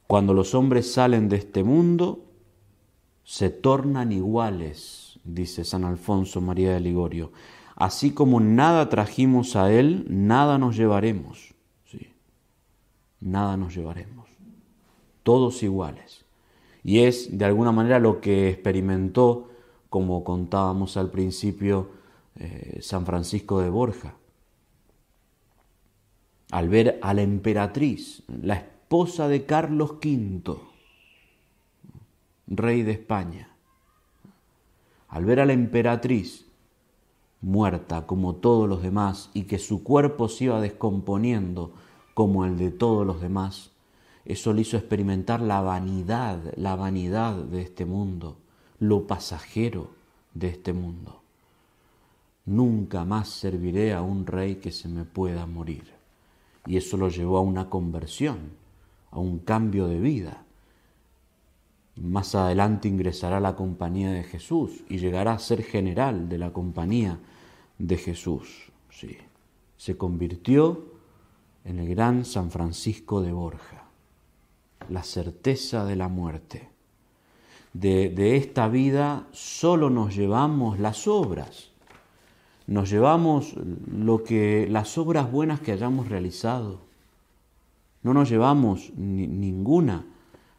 Cuando 0.06 0.34
los 0.34 0.54
hombres 0.54 0.92
salen 0.92 1.28
de 1.28 1.36
este 1.36 1.62
mundo, 1.64 2.24
se 3.24 3.50
tornan 3.50 4.12
iguales, 4.12 5.20
dice 5.24 5.64
San 5.64 5.84
Alfonso 5.84 6.40
María 6.40 6.72
de 6.72 6.80
Ligorio. 6.80 7.32
Así 7.76 8.12
como 8.12 8.40
nada 8.40 8.88
trajimos 8.88 9.56
a 9.56 9.72
Él, 9.72 10.06
nada 10.08 10.58
nos 10.58 10.76
llevaremos 10.76 11.50
nada 13.20 13.56
nos 13.56 13.74
llevaremos. 13.74 14.28
Todos 15.22 15.62
iguales. 15.62 16.24
Y 16.82 17.00
es 17.00 17.36
de 17.36 17.44
alguna 17.44 17.72
manera 17.72 17.98
lo 17.98 18.20
que 18.20 18.48
experimentó, 18.48 19.49
como 19.90 20.24
contábamos 20.24 20.96
al 20.96 21.10
principio, 21.10 21.90
eh, 22.36 22.78
San 22.80 23.04
Francisco 23.04 23.60
de 23.60 23.68
Borja. 23.68 24.14
Al 26.52 26.68
ver 26.68 26.98
a 27.02 27.12
la 27.12 27.22
emperatriz, 27.22 28.22
la 28.28 28.54
esposa 28.54 29.28
de 29.28 29.44
Carlos 29.44 29.96
V, 30.02 30.56
rey 32.46 32.82
de 32.82 32.92
España, 32.92 33.50
al 35.08 35.24
ver 35.24 35.40
a 35.40 35.46
la 35.46 35.52
emperatriz 35.52 36.46
muerta 37.40 38.06
como 38.06 38.36
todos 38.36 38.68
los 38.68 38.82
demás 38.82 39.30
y 39.34 39.44
que 39.44 39.58
su 39.58 39.82
cuerpo 39.82 40.28
se 40.28 40.44
iba 40.44 40.60
descomponiendo 40.60 41.72
como 42.14 42.44
el 42.44 42.58
de 42.58 42.70
todos 42.70 43.06
los 43.06 43.20
demás. 43.20 43.70
Eso 44.24 44.52
le 44.52 44.62
hizo 44.62 44.76
experimentar 44.76 45.40
la 45.40 45.60
vanidad, 45.60 46.38
la 46.56 46.76
vanidad 46.76 47.34
de 47.34 47.62
este 47.62 47.86
mundo, 47.86 48.36
lo 48.80 49.06
pasajero 49.06 49.90
de 50.34 50.48
este 50.48 50.72
mundo. 50.72 51.20
Nunca 52.46 53.04
más 53.04 53.28
serviré 53.28 53.92
a 53.92 54.02
un 54.02 54.26
rey 54.26 54.56
que 54.56 54.72
se 54.72 54.88
me 54.88 55.04
pueda 55.04 55.46
morir. 55.46 55.84
Y 56.66 56.76
eso 56.76 56.96
lo 56.96 57.08
llevó 57.08 57.38
a 57.38 57.42
una 57.42 57.70
conversión, 57.70 58.38
a 59.10 59.18
un 59.18 59.38
cambio 59.38 59.86
de 59.86 60.00
vida. 60.00 60.44
Más 61.96 62.34
adelante 62.34 62.88
ingresará 62.88 63.36
a 63.36 63.40
la 63.40 63.54
compañía 63.54 64.10
de 64.10 64.24
Jesús 64.24 64.82
y 64.88 64.98
llegará 64.98 65.32
a 65.32 65.38
ser 65.38 65.62
general 65.62 66.28
de 66.28 66.38
la 66.38 66.52
compañía 66.52 67.18
de 67.78 67.96
Jesús. 67.98 68.72
Sí. 68.90 69.16
Se 69.76 69.96
convirtió 69.96 70.84
en 71.64 71.78
el 71.78 71.88
gran 71.88 72.24
San 72.24 72.50
Francisco 72.50 73.20
de 73.20 73.32
Borja, 73.32 73.84
la 74.88 75.02
certeza 75.02 75.84
de 75.84 75.96
la 75.96 76.08
muerte. 76.08 76.68
De, 77.72 78.36
esta 78.36 78.68
vida 78.68 79.28
solo 79.32 79.90
nos 79.90 80.16
llevamos 80.16 80.80
las 80.80 81.06
obras, 81.06 81.70
nos 82.66 82.90
llevamos 82.90 83.54
lo 83.90 84.24
que, 84.24 84.66
las 84.68 84.98
obras 84.98 85.30
buenas 85.30 85.60
que 85.60 85.72
hayamos 85.72 86.08
realizado. 86.08 86.80
No 88.02 88.14
nos 88.14 88.28
llevamos 88.28 88.92
ninguna 88.96 90.06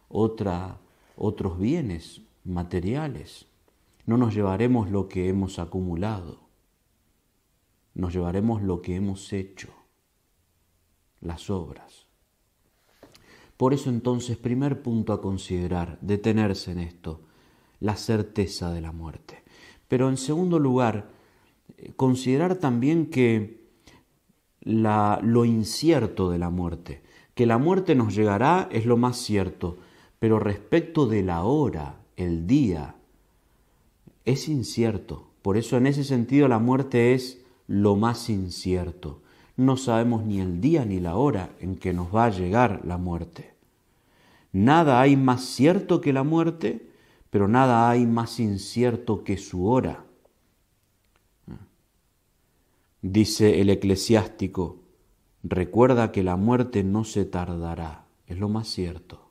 otra, 0.10 0.78
otros 1.16 1.58
bienes 1.58 2.22
materiales. 2.44 3.46
No 4.06 4.18
nos 4.18 4.34
llevaremos 4.34 4.90
lo 4.90 5.08
que 5.08 5.30
hemos 5.30 5.60
acumulado. 5.60 6.40
Nos 7.94 8.14
llevaremos 8.14 8.62
lo 8.62 8.82
que 8.82 8.96
hemos 8.96 9.32
hecho 9.34 9.70
las 11.22 11.50
obras. 11.50 12.01
Por 13.62 13.76
eso 13.76 13.92
entonces, 13.92 14.38
primer 14.38 14.82
punto 14.82 15.14
a 15.14 15.22
considerar, 15.22 16.00
detenerse 16.02 16.72
en 16.72 16.80
esto, 16.80 17.22
la 17.80 17.96
certeza 17.96 18.74
de 18.74 18.82
la 18.82 18.92
muerte. 18.92 19.44
Pero 19.88 20.10
en 20.10 20.18
segundo 20.18 20.58
lugar, 20.58 21.12
eh, 21.78 21.92
considerar 21.96 22.56
también 22.56 23.12
que 23.12 23.62
la, 24.62 25.20
lo 25.22 25.46
incierto 25.46 26.32
de 26.32 26.40
la 26.40 26.50
muerte, 26.50 27.04
que 27.36 27.46
la 27.46 27.60
muerte 27.60 27.94
nos 27.94 28.16
llegará 28.16 28.68
es 28.72 28.88
lo 28.88 28.98
más 28.98 29.18
cierto, 29.18 29.78
pero 30.18 30.40
respecto 30.40 31.06
de 31.06 31.22
la 31.22 31.44
hora, 31.44 32.00
el 32.16 32.48
día, 32.48 32.96
es 34.26 34.50
incierto. 34.50 35.28
Por 35.44 35.56
eso 35.56 35.78
en 35.78 35.86
ese 35.86 36.04
sentido 36.04 36.48
la 36.48 36.58
muerte 36.58 37.14
es 37.14 37.46
lo 37.68 37.96
más 37.96 38.28
incierto. 38.28 39.21
No 39.62 39.78
sabemos 39.78 40.26
ni 40.26 40.40
el 40.40 40.60
día 40.60 40.86
ni 40.86 41.00
la 41.00 41.18
hora 41.18 41.52
en 41.60 41.76
que 41.76 41.94
nos 41.94 42.08
va 42.14 42.26
a 42.26 42.30
llegar 42.32 42.82
la 42.84 42.98
muerte. 42.98 43.54
Nada 44.52 45.00
hay 45.00 45.16
más 45.16 45.44
cierto 45.44 46.02
que 46.02 46.14
la 46.14 46.24
muerte, 46.24 46.90
pero 47.30 47.48
nada 47.48 47.88
hay 47.88 48.08
más 48.08 48.40
incierto 48.40 49.24
que 49.24 49.38
su 49.38 49.68
hora. 49.68 50.04
Dice 53.04 53.62
el 53.62 53.70
eclesiástico, 53.70 54.80
recuerda 55.44 56.12
que 56.12 56.24
la 56.24 56.38
muerte 56.38 56.84
no 56.84 57.04
se 57.04 57.24
tardará, 57.26 58.06
es 58.26 58.40
lo 58.40 58.50
más 58.50 58.68
cierto, 58.68 59.30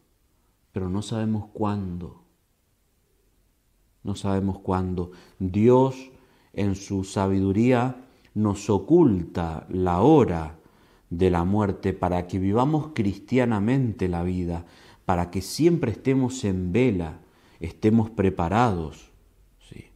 pero 0.71 0.89
no 0.89 1.03
sabemos 1.03 1.47
cuándo. 1.53 2.23
No 4.05 4.15
sabemos 4.15 4.61
cuándo. 4.61 5.11
Dios 5.41 6.13
en 6.53 6.77
su 6.77 7.03
sabiduría 7.03 8.07
nos 8.41 8.71
oculta 8.71 9.67
la 9.69 10.01
hora 10.01 10.59
de 11.11 11.31
la 11.31 11.45
muerte 11.45 11.93
para 11.93 12.27
que 12.27 12.39
vivamos 12.39 12.91
cristianamente 12.95 14.09
la 14.09 14.23
vida, 14.23 14.65
para 15.05 15.31
que 15.31 15.43
siempre 15.43 15.93
estemos 15.93 16.45
en 16.45 16.73
vela, 16.73 17.21
estemos 17.59 18.11
preparados. 18.11 19.11
¿sí? 19.69 19.87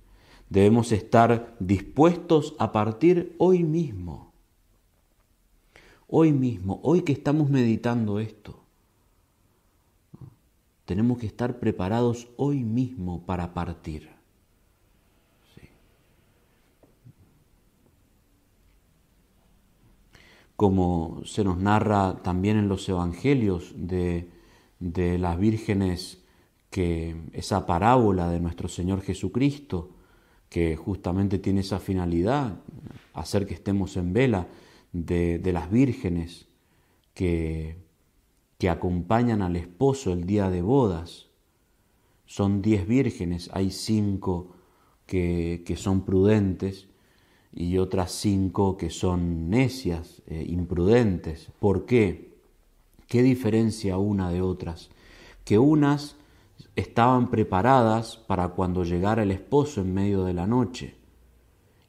Debemos 0.50 0.92
estar 0.92 1.56
dispuestos 1.60 2.54
a 2.58 2.72
partir 2.72 3.34
hoy 3.38 3.62
mismo. 3.62 4.32
Hoy 6.06 6.32
mismo, 6.32 6.80
hoy 6.82 7.02
que 7.02 7.12
estamos 7.12 7.48
meditando 7.48 8.20
esto. 8.20 8.64
Tenemos 10.84 11.18
que 11.18 11.26
estar 11.26 11.58
preparados 11.58 12.28
hoy 12.36 12.62
mismo 12.62 13.24
para 13.24 13.54
partir. 13.54 14.13
Como 20.56 21.22
se 21.24 21.44
nos 21.44 21.58
narra 21.58 22.22
también 22.22 22.56
en 22.56 22.68
los 22.68 22.88
evangelios 22.88 23.74
de, 23.76 24.28
las 24.78 25.38
vírgenes, 25.38 26.22
que 26.70 27.16
esa 27.32 27.66
parábola 27.66 28.28
de 28.28 28.40
nuestro 28.40 28.68
Señor 28.68 29.00
Jesucristo, 29.00 29.90
que 30.48 30.76
justamente 30.76 31.38
tiene 31.38 31.60
esa 31.60 31.80
finalidad, 31.80 32.60
hacer 33.12 33.46
que 33.46 33.54
estemos 33.54 33.96
en 33.96 34.12
vela, 34.12 34.48
de, 34.92 35.40
las 35.52 35.70
vírgenes 35.70 36.46
que, 37.14 37.76
que 38.58 38.68
acompañan 38.68 39.42
al 39.42 39.56
esposo 39.56 40.12
el 40.12 40.24
día 40.24 40.50
de 40.50 40.62
bodas. 40.62 41.30
Son 42.26 42.62
diez 42.62 42.86
vírgenes, 42.86 43.50
hay 43.52 43.70
cinco 43.70 44.54
que, 45.06 45.62
que 45.66 45.76
son 45.76 46.04
prudentes 46.04 46.88
y 47.54 47.78
otras 47.78 48.10
cinco 48.10 48.76
que 48.76 48.90
son 48.90 49.48
necias, 49.48 50.22
eh, 50.26 50.44
imprudentes. 50.48 51.50
¿Por 51.60 51.86
qué? 51.86 52.34
¿Qué 53.06 53.22
diferencia 53.22 53.96
una 53.96 54.30
de 54.30 54.42
otras? 54.42 54.90
Que 55.44 55.58
unas 55.58 56.16
estaban 56.74 57.30
preparadas 57.30 58.16
para 58.16 58.48
cuando 58.48 58.82
llegara 58.82 59.22
el 59.22 59.30
esposo 59.30 59.80
en 59.80 59.94
medio 59.94 60.24
de 60.24 60.34
la 60.34 60.46
noche 60.46 60.96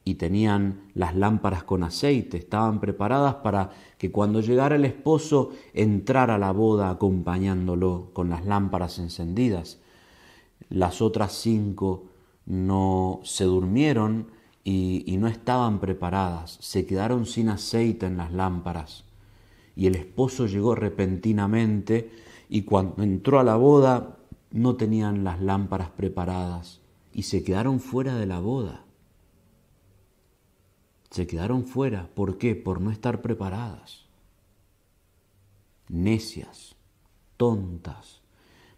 y 0.03 0.15
tenían 0.15 0.91
las 0.93 1.15
lámparas 1.15 1.63
con 1.63 1.83
aceite, 1.83 2.37
estaban 2.37 2.79
preparadas 2.79 3.35
para 3.35 3.71
que 3.97 4.11
cuando 4.11 4.41
llegara 4.41 4.75
el 4.75 4.85
esposo 4.85 5.49
entrara 5.73 6.35
a 6.35 6.39
la 6.39 6.51
boda 6.51 6.91
acompañándolo 6.91 8.11
con 8.13 8.29
las 8.29 8.45
lámparas 8.45 8.99
encendidas. 8.99 9.79
Las 10.69 11.01
otras 11.01 11.33
cinco 11.33 12.03
no 12.45 13.19
se 13.23 13.45
durmieron 13.45 14.27
y, 14.67 15.17
no 15.19 15.27
estaban 15.27 15.79
preparadas, 15.79 16.57
se 16.59 16.87
quedaron 16.87 17.27
sin 17.27 17.49
aceite 17.49 18.07
en 18.07 18.17
las 18.17 18.33
lámparas. 18.33 19.03
Y 19.75 19.85
el 19.85 19.95
esposo 19.95 20.47
llegó 20.47 20.73
repentinamente 20.73 22.11
y 22.49 22.63
cuando 22.63 23.03
entró 23.03 23.39
a 23.39 23.43
la 23.43 23.57
boda 23.57 24.17
no 24.49 24.75
tenían 24.75 25.23
las 25.23 25.39
lámparas 25.39 25.91
preparadas 25.91 26.81
y 27.13 27.23
se 27.23 27.43
quedaron 27.43 27.79
fuera 27.79 28.15
de 28.15 28.25
la 28.25 28.39
boda. 28.39 28.83
Se 31.11 31.27
quedaron 31.27 31.65
fuera. 31.65 32.09
¿Por 32.15 32.39
qué? 32.39 32.55
Por 32.55 32.81
no 32.81 32.89
estar 32.89 33.21
preparadas. 33.21 34.05
Necias, 35.89 36.75
tontas. 37.37 38.21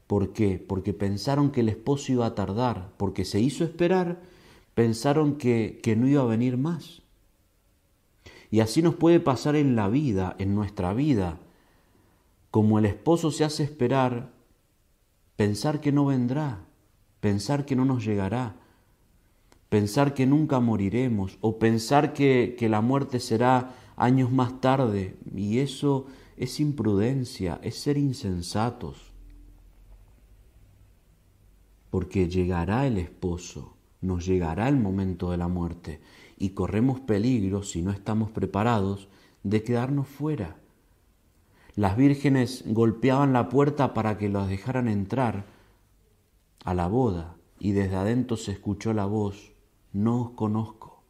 ¿Por 0.06 0.34
qué? 0.34 0.60
Porque 0.60 0.94
pensaron 0.94 1.52
que 1.52 1.62
el 1.62 1.70
esposo 1.70 2.12
iba 2.12 2.26
a 2.26 2.36
tardar, 2.36 2.92
porque 2.98 3.24
se 3.24 3.40
hizo 3.40 3.64
esperar 3.64 4.20
pensaron 4.78 5.38
que, 5.40 5.80
que 5.82 5.96
no 5.96 6.08
iba 6.08 6.22
a 6.22 6.28
venir 6.28 6.56
más. 6.56 7.02
Y 8.52 8.60
así 8.60 8.84
nos 8.84 8.94
puede 8.94 9.20
pasar 9.20 9.56
en 9.56 9.76
la 9.76 9.90
vida, 9.90 10.36
en 10.38 10.54
nuestra 10.54 10.94
vida. 10.94 11.40
Como 12.52 12.78
el 12.78 12.86
esposo 12.86 13.32
se 13.32 13.44
hace 13.44 13.64
esperar, 13.64 14.32
pensar 15.36 15.82
que 15.82 15.92
no 15.92 16.06
vendrá, 16.06 16.64
pensar 17.22 17.66
que 17.66 17.76
no 17.76 17.86
nos 17.86 18.06
llegará, 18.06 18.56
pensar 19.70 20.14
que 20.14 20.28
nunca 20.28 20.60
moriremos 20.60 21.40
o 21.42 21.58
pensar 21.58 22.14
que, 22.14 22.56
que, 22.56 22.70
la 22.70 22.82
muerte 22.82 23.20
será 23.20 23.74
años 23.96 24.32
más 24.32 24.62
tarde. 24.62 25.18
Y 25.36 25.58
eso 25.58 26.06
es 26.38 26.60
imprudencia, 26.60 27.60
es 27.64 27.80
ser 27.80 27.98
insensatos. 27.98 29.12
Porque 31.90 32.30
llegará 32.30 32.86
el 32.86 33.00
esposo 33.00 33.77
nos 34.02 34.26
llegará 34.26 34.70
el 34.70 34.78
momento 34.78 35.32
de 35.32 35.38
la 35.38 35.48
muerte 35.48 36.02
y 36.38 36.50
corremos 36.50 37.00
peligro, 37.00 37.64
si 37.64 37.82
no 37.82 37.92
estamos 37.92 38.32
preparados, 38.32 39.08
de 39.44 39.64
quedarnos 39.64 40.08
fuera. 40.08 40.58
Las 41.76 41.96
vírgenes 41.96 42.64
golpeaban 42.66 43.34
la 43.34 43.50
puerta 43.50 43.94
para 43.94 44.18
que 44.18 44.30
los 44.30 44.48
dejaran 44.48 44.88
entrar 44.88 45.46
a 46.64 46.74
la 46.74 46.88
boda 46.88 47.38
y 47.60 47.72
desde 47.72 47.96
adentro 47.96 48.38
se 48.38 48.52
escuchó 48.52 48.94
la 48.94 49.06
voz, 49.06 49.54
no 49.94 50.22
os 50.22 50.30
conozco, 50.32 51.04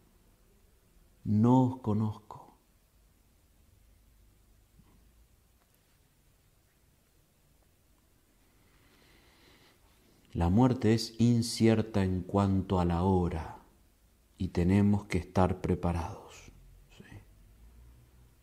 no 1.23 1.63
os 1.63 1.77
conozco. 1.79 2.26
La 10.37 10.51
muerte 10.51 10.93
es 10.93 11.15
incierta 11.17 12.03
en 12.03 12.21
cuanto 12.21 12.79
a 12.79 12.85
la 12.85 13.01
hora 13.01 13.57
y 14.37 14.49
tenemos 14.49 15.05
que 15.05 15.17
estar 15.17 15.61
preparados. 15.61 16.51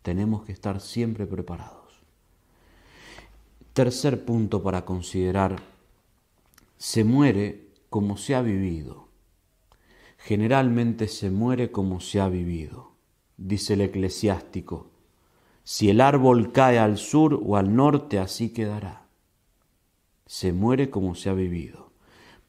Tenemos 0.03 0.43
que 0.43 0.51
estar 0.51 0.81
siempre 0.81 1.25
preparados. 1.25 2.03
Tercer 3.75 4.25
punto 4.25 4.61
para 4.61 4.85
considerar, 4.85 5.63
se 6.79 7.05
muere 7.05 7.69
como 7.91 8.17
se 8.17 8.35
ha 8.35 8.43
vivido. 8.43 9.07
Generalmente 10.19 11.07
se 11.07 11.31
muere 11.31 11.71
como 11.71 12.01
se 12.01 12.19
ha 12.19 12.29
vivido, 12.29 12.91
dice 13.37 13.75
el 13.75 13.83
eclesiástico. 13.83 14.91
Si 15.63 15.91
el 15.91 16.01
árbol 16.01 16.51
cae 16.51 16.81
al 16.81 16.99
sur 16.99 17.41
o 17.41 17.57
al 17.57 17.77
norte, 17.77 18.19
así 18.19 18.53
quedará 18.53 19.05
se 20.27 20.53
muere 20.53 20.91
como 20.91 21.15
se 21.15 21.29
ha 21.29 21.35
vivido. 21.35 21.84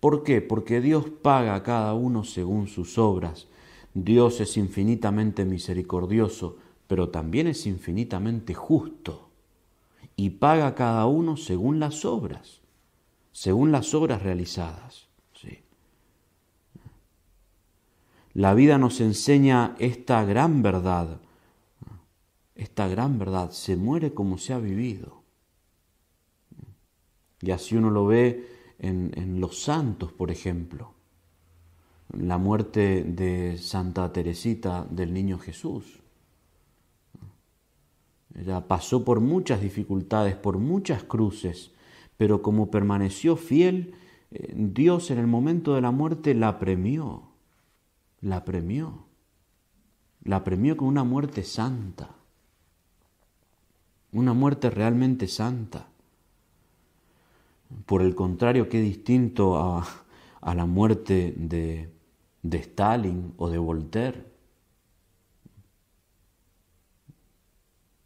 ¿Por 0.06 0.22
qué? 0.22 0.40
Porque 0.40 0.82
Dios 0.82 1.08
paga 1.10 1.56
a 1.56 1.64
cada 1.64 1.96
uno 1.96 2.24
según 2.24 2.68
sus 2.68 3.00
obras. 3.00 3.48
Dios 3.96 4.40
es 4.40 4.56
infinitamente 4.56 5.46
misericordioso, 5.46 6.60
pero 6.86 7.10
también 7.10 7.48
es 7.48 7.66
infinitamente 7.66 8.54
justo. 8.54 9.32
Y 10.16 10.30
paga 10.30 10.68
a 10.68 10.76
cada 10.76 11.08
uno 11.08 11.38
según 11.38 11.80
las 11.80 12.06
obras, 12.06 12.62
según 13.32 13.72
las 13.72 13.96
obras 13.96 14.22
realizadas. 14.22 15.08
¿sí? 15.34 15.64
La 18.36 18.54
vida 18.54 18.78
nos 18.78 19.02
enseña 19.02 19.76
esta 19.80 20.24
gran 20.24 20.62
verdad. 20.62 21.20
Esta 22.54 22.88
gran 22.88 23.18
verdad 23.18 23.50
se 23.50 23.76
muere 23.76 24.14
como 24.14 24.38
se 24.38 24.54
ha 24.54 24.60
vivido. 24.60 25.24
Y 27.42 27.50
así 27.50 27.76
uno 27.76 27.90
lo 27.90 28.06
ve 28.06 28.55
en, 28.80 29.40
los 29.40 29.62
santos, 29.62 30.12
por 30.12 30.32
ejemplo. 30.32 30.94
La 32.12 32.38
muerte 32.38 33.04
de 33.04 33.58
Santa 33.58 34.12
Teresita 34.14 34.86
del 34.90 35.14
Niño 35.14 35.40
Jesús. 35.40 36.02
ella 38.36 38.68
pasó 38.68 39.04
por 39.04 39.22
muchas 39.22 39.62
dificultades, 39.62 40.36
por 40.36 40.58
muchas 40.60 41.04
cruces, 41.04 41.72
pero 42.18 42.42
como 42.42 42.70
permaneció 42.70 43.38
fiel, 43.38 43.96
eh, 44.32 44.54
Dios 44.56 45.12
en 45.12 45.18
el 45.20 45.28
momento 45.28 45.74
de 45.74 45.82
la 45.82 45.92
muerte 45.92 46.34
la 46.34 46.60
premió, 46.60 47.24
la 48.22 48.46
premió, 48.46 49.06
la 50.24 50.44
premió 50.44 50.78
con 50.78 50.88
una 50.88 51.04
muerte 51.04 51.44
santa, 51.44 52.16
una 54.12 54.34
muerte 54.34 54.70
realmente 54.70 55.28
santa. 55.28 55.88
Por 57.86 58.02
el 58.02 58.16
contrario, 58.16 58.68
qué 58.70 58.82
distinto 58.82 59.58
a, 59.58 59.86
la 60.54 60.66
muerte 60.66 61.34
de, 61.38 61.90
de 62.42 62.58
Stalin 62.58 63.34
o 63.38 63.50
de 63.50 63.58
Voltaire. 63.58 64.36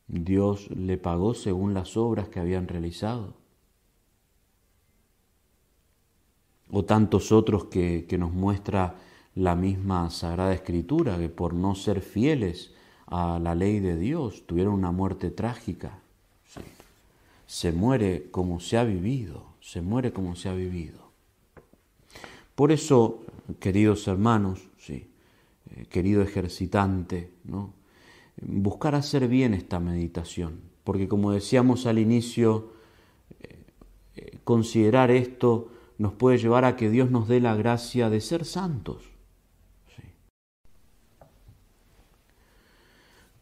Dios 0.09 0.71
le 0.71 0.97
pagó 0.97 1.35
según 1.35 1.75
las 1.75 1.95
obras 1.95 2.29
que 2.29 2.39
habían 2.39 2.67
realizado. 2.67 3.35
O 6.71 6.83
tantos 6.83 7.31
otros 7.31 7.65
que, 7.65 8.05
nos 8.17 8.33
muestra 8.33 8.95
la 9.35 9.55
misma 9.55 10.09
Sagrada 10.09 10.53
Escritura, 10.53 11.17
que 11.17 11.29
por 11.29 11.53
no 11.53 11.75
ser 11.75 12.01
fieles 12.01 12.73
a 13.05 13.39
la 13.39 13.53
ley 13.53 13.79
de 13.79 13.97
Dios 13.97 14.45
tuvieron 14.47 14.73
una 14.73 14.91
muerte 14.91 15.29
trágica. 15.29 15.99
Se 17.45 17.71
muere 17.71 18.29
como 18.31 18.59
se 18.59 18.77
ha 18.77 18.83
vivido, 18.83 19.48
se 19.69 19.82
muere 19.82 20.12
como 20.12 20.36
se 20.36 20.49
ha 20.49 20.53
vivido. 20.55 21.12
Por 22.55 22.71
eso, 22.71 23.23
queridos 23.60 24.08
hermanos, 24.08 24.67
sí, 24.79 25.12
eh, 25.69 25.86
querido 25.91 26.23
ejercitante, 26.23 27.32
¿no? 27.43 27.75
buscar 28.41 28.95
hacer 28.95 29.27
bien 29.27 29.53
esta 29.53 29.79
meditación, 29.79 30.60
porque 30.84 31.08
como 31.08 31.32
decíamos 31.32 31.86
al 31.86 31.99
inicio, 31.99 32.71
eh, 33.41 33.63
eh, 34.15 34.38
considerar 34.43 35.12
esto 35.12 35.71
nos 35.99 36.13
puede 36.13 36.39
llevar 36.39 36.65
a 36.65 36.75
que 36.75 36.89
Dios 36.89 37.12
nos 37.12 37.27
dé 37.27 37.39
la 37.39 37.55
gracia 37.55 38.10
de 38.10 38.21
ser 38.21 38.45
santos. 38.45 39.03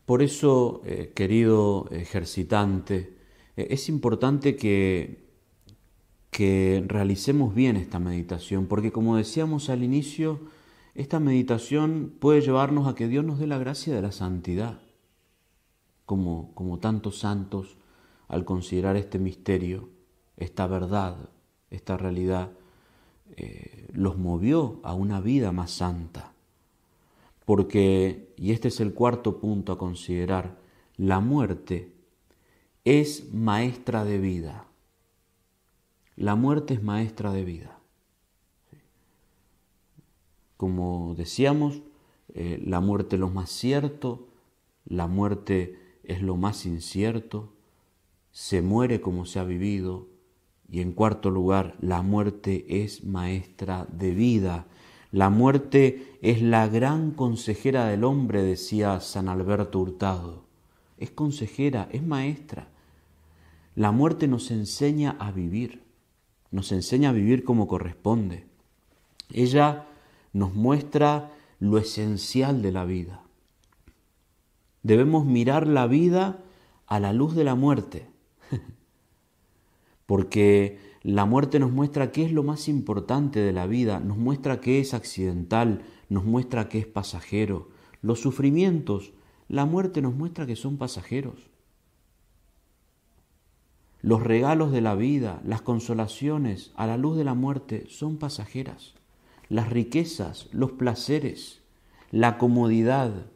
Por 0.05 0.21
eso, 0.21 0.81
querido 1.15 1.87
ejercitante, 1.91 3.13
es 3.57 3.89
importante 3.89 4.55
que, 4.55 5.26
que 6.37 6.83
realicemos 6.85 7.55
bien 7.55 7.77
esta 7.77 7.97
meditación, 7.97 8.67
porque 8.67 8.91
como 8.91 9.17
decíamos 9.17 9.71
al 9.71 9.83
inicio, 9.83 10.39
esta 10.93 11.19
meditación 11.19 12.13
puede 12.19 12.41
llevarnos 12.41 12.87
a 12.87 12.93
que 12.93 13.07
Dios 13.07 13.25
nos 13.25 13.39
dé 13.39 13.47
la 13.47 13.57
gracia 13.57 13.95
de 13.95 14.03
la 14.03 14.11
santidad 14.11 14.79
como, 16.05 16.53
como 16.53 16.77
tantos 16.77 17.17
santos, 17.17 17.77
al 18.27 18.45
considerar 18.45 18.97
este 18.97 19.17
misterio, 19.17 19.89
esta 20.35 20.67
verdad, 20.67 21.15
esta 21.71 21.97
realidad, 21.97 22.51
eh, 23.35 23.87
los 23.91 24.19
movió 24.19 24.79
a 24.83 24.93
una 24.93 25.21
vida 25.21 25.51
más 25.51 25.71
santa. 25.71 26.33
Porque, 27.45 28.31
y 28.37 28.51
este 28.51 28.67
es 28.67 28.79
el 28.79 28.93
cuarto 28.93 29.39
punto 29.39 29.71
a 29.71 29.79
considerar, 29.79 30.59
la 30.97 31.19
muerte 31.19 31.93
es 32.85 33.33
maestra 33.33 34.05
de 34.05 34.19
vida. 34.19 34.66
La 36.17 36.35
muerte 36.35 36.73
es 36.73 36.81
maestra 36.81 37.31
de 37.31 37.45
vida. 37.45 37.79
Como 40.57 41.13
decíamos, 41.15 41.83
eh, 42.33 42.59
la 42.65 42.79
muerte 42.79 43.15
es 43.15 43.19
lo 43.19 43.29
más 43.29 43.51
cierto, 43.51 44.27
la 44.85 45.05
muerte 45.05 45.77
es 46.03 46.23
lo 46.23 46.35
más 46.35 46.65
incierto, 46.65 47.53
se 48.31 48.63
muere 48.63 48.99
como 48.99 49.27
se 49.27 49.37
ha 49.37 49.43
vivido 49.43 50.07
y 50.67 50.81
en 50.81 50.91
cuarto 50.91 51.29
lugar, 51.29 51.75
la 51.81 52.01
muerte 52.01 52.83
es 52.83 53.03
maestra 53.03 53.87
de 53.91 54.11
vida. 54.11 54.65
La 55.11 55.29
muerte 55.29 56.17
es 56.23 56.41
la 56.41 56.67
gran 56.67 57.11
consejera 57.11 57.85
del 57.85 58.03
hombre, 58.03 58.41
decía 58.41 58.99
San 59.01 59.29
Alberto 59.29 59.79
Hurtado. 59.79 60.45
Es 60.97 61.11
consejera, 61.11 61.87
es 61.91 62.01
maestra. 62.01 62.69
La 63.75 63.91
muerte 63.91 64.27
nos 64.27 64.49
enseña 64.49 65.15
a 65.19 65.31
vivir, 65.31 65.86
nos 66.51 66.71
enseña 66.71 67.09
a 67.09 67.13
vivir 67.13 67.43
como 67.43 67.67
corresponde. 67.67 68.45
Ella 69.31 69.87
nos 70.33 70.53
muestra 70.53 71.31
lo 71.59 71.77
esencial 71.77 72.61
de 72.61 72.71
la 72.71 72.85
vida. 72.85 73.23
Debemos 74.83 75.25
mirar 75.25 75.67
la 75.67 75.87
vida 75.87 76.43
a 76.85 76.99
la 76.99 77.11
luz 77.11 77.35
de 77.35 77.43
la 77.43 77.55
muerte, 77.55 78.09
porque 80.05 80.79
la 81.03 81.25
muerte 81.25 81.59
nos 81.59 81.71
muestra 81.71 82.11
qué 82.11 82.25
es 82.25 82.31
lo 82.31 82.43
más 82.43 82.67
importante 82.67 83.39
de 83.39 83.51
la 83.51 83.67
vida, 83.67 83.99
nos 83.99 84.17
muestra 84.17 84.61
qué 84.61 84.79
es 84.79 84.93
accidental, 84.93 85.83
nos 86.09 86.23
muestra 86.23 86.69
qué 86.69 86.79
es 86.79 86.87
pasajero. 86.87 87.69
Los 88.01 88.21
sufrimientos, 88.21 89.13
la 89.49 89.65
muerte 89.65 90.01
nos 90.01 90.13
muestra 90.15 90.45
que 90.45 90.55
son 90.55 90.77
pasajeros. 90.77 91.49
Los 94.01 94.21
regalos 94.23 94.71
de 94.71 94.81
la 94.81 94.95
vida, 94.95 95.41
las 95.43 95.61
consolaciones 95.61 96.71
a 96.75 96.87
la 96.87 96.97
luz 96.97 97.17
de 97.17 97.23
la 97.23 97.33
muerte 97.33 97.85
son 97.89 98.17
pasajeras. 98.17 98.93
Las 99.49 99.69
riquezas, 99.69 100.47
los 100.51 100.71
placeres, 100.71 101.61
la 102.11 102.37
comodidad, 102.37 103.27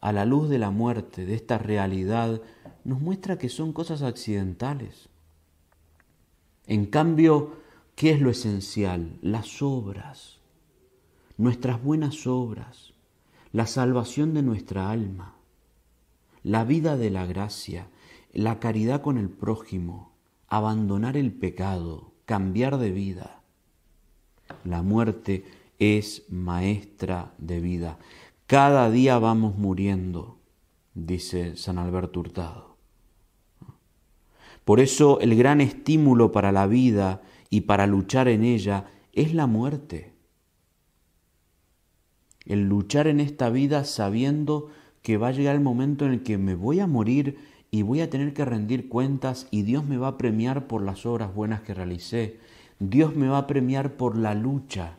a 0.00 0.12
la 0.12 0.24
luz 0.24 0.48
de 0.48 0.58
la 0.58 0.70
muerte, 0.70 1.26
de 1.26 1.34
esta 1.34 1.58
realidad, 1.58 2.40
nos 2.84 3.00
muestra 3.00 3.38
que 3.38 3.48
son 3.48 3.72
cosas 3.72 4.02
accidentales. 4.02 5.08
En 6.66 6.86
cambio, 6.86 7.56
¿qué 7.96 8.12
es 8.12 8.20
lo 8.20 8.30
esencial? 8.30 9.18
Las 9.20 9.60
obras, 9.60 10.38
nuestras 11.36 11.82
buenas 11.82 12.26
obras, 12.26 12.92
la 13.52 13.66
salvación 13.66 14.32
de 14.32 14.42
nuestra 14.42 14.90
alma, 14.90 15.34
la 16.42 16.64
vida 16.64 16.96
de 16.96 17.10
la 17.10 17.26
gracia, 17.26 17.88
la 18.32 18.60
caridad 18.60 19.02
con 19.02 19.18
el 19.18 19.28
prójimo, 19.28 20.12
abandonar 20.48 21.16
el 21.16 21.32
pecado, 21.32 22.12
cambiar 22.24 22.78
de 22.78 22.90
vida. 22.90 23.42
La 24.64 24.82
muerte 24.82 25.44
es 25.78 26.24
maestra 26.30 27.32
de 27.38 27.60
vida. 27.60 27.98
Cada 28.46 28.90
día 28.90 29.18
vamos 29.18 29.56
muriendo, 29.56 30.38
dice 30.94 31.56
San 31.56 31.78
Alberto 31.78 32.20
Hurtado. 32.20 32.76
Por 34.64 34.80
eso 34.80 35.20
el 35.20 35.36
gran 35.36 35.60
estímulo 35.60 36.32
para 36.32 36.52
la 36.52 36.66
vida 36.66 37.22
y 37.48 37.62
para 37.62 37.86
luchar 37.86 38.28
en 38.28 38.44
ella 38.44 38.86
es 39.12 39.34
la 39.34 39.46
muerte. 39.46 40.12
El 42.44 42.68
luchar 42.68 43.06
en 43.06 43.20
esta 43.20 43.50
vida 43.50 43.84
sabiendo 43.84 44.68
que 45.02 45.16
va 45.16 45.28
a 45.28 45.32
llegar 45.32 45.54
el 45.54 45.60
momento 45.60 46.04
en 46.04 46.12
el 46.12 46.22
que 46.22 46.38
me 46.38 46.54
voy 46.54 46.80
a 46.80 46.86
morir 46.86 47.38
y 47.70 47.82
voy 47.82 48.00
a 48.00 48.10
tener 48.10 48.32
que 48.34 48.44
rendir 48.44 48.88
cuentas 48.88 49.46
y 49.50 49.62
Dios 49.62 49.84
me 49.84 49.96
va 49.96 50.08
a 50.08 50.18
premiar 50.18 50.66
por 50.66 50.82
las 50.82 51.06
obras 51.06 51.34
buenas 51.34 51.60
que 51.62 51.74
realicé. 51.74 52.38
Dios 52.78 53.14
me 53.14 53.28
va 53.28 53.38
a 53.38 53.46
premiar 53.46 53.96
por 53.96 54.16
la 54.16 54.34
lucha 54.34 54.96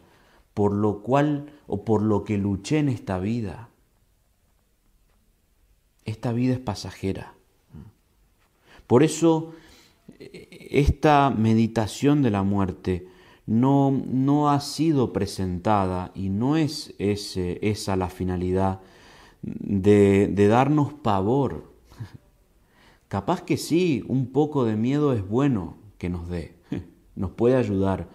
por 0.54 0.74
lo 0.74 1.02
cual 1.02 1.52
o 1.68 1.86
por 1.86 2.02
lo 2.02 2.24
que 2.24 2.38
luché 2.38 2.80
en 2.80 2.90
esta 2.90 3.20
vida. 3.20 3.70
Esta 6.06 6.34
vida 6.34 6.54
es 6.54 6.60
pasajera. 6.60 7.34
Por 8.88 9.04
eso 9.04 9.54
esta 10.20 11.30
meditación 11.30 12.22
de 12.22 12.32
la 12.32 12.44
muerte 12.44 13.08
no, 13.46 13.92
no 13.92 14.50
ha 14.50 14.60
sido 14.60 15.14
presentada 15.14 16.12
y 16.14 16.30
no 16.30 16.58
es 16.58 16.94
ese, 17.00 17.60
esa 17.62 17.96
la 17.96 18.10
finalidad 18.10 18.82
de, 19.42 20.28
de 20.28 20.48
darnos 20.48 20.94
pavor. 20.94 21.71
Capaz 23.12 23.41
que 23.43 23.58
sí, 23.58 24.06
un 24.08 24.28
poco 24.32 24.63
de 24.63 24.78
miedo 24.78 25.12
es 25.12 25.28
bueno 25.28 25.76
que 25.97 26.08
nos 26.08 26.30
dé, 26.30 26.56
nos 27.17 27.32
puede 27.32 27.58
ayudar, 27.58 28.08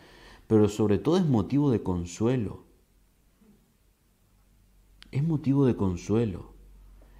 pero 0.46 0.70
sobre 0.70 0.96
todo 0.96 1.18
es 1.18 1.26
motivo 1.26 1.70
de 1.70 1.82
consuelo. 1.82 2.64
Es 5.10 5.22
motivo 5.22 5.66
de 5.66 5.76
consuelo. 5.76 6.54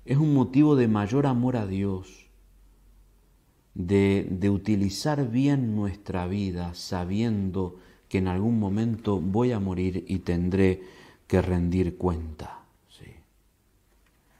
Es 0.06 0.16
un 0.16 0.32
motivo 0.32 0.74
de 0.74 0.88
mayor 0.88 1.26
amor 1.26 1.58
a 1.58 1.66
Dios, 1.66 2.30
de, 3.74 4.26
de 4.30 4.48
utilizar 4.48 5.30
bien 5.30 5.76
nuestra 5.76 6.26
vida 6.26 6.72
sabiendo 6.72 7.76
que 8.08 8.16
en 8.16 8.28
algún 8.28 8.58
momento 8.58 9.20
voy 9.20 9.52
a 9.52 9.60
morir 9.60 10.02
y 10.08 10.20
tendré 10.20 10.80
que 11.26 11.42
rendir 11.42 11.98
cuenta. 11.98 12.62
¿sí? 12.88 13.04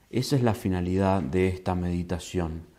Esa 0.09 0.37
es 0.37 0.43
la 0.43 0.55
finalidad 0.55 1.21
de 1.23 1.49
esta 1.49 1.75
meditación. 1.75 2.75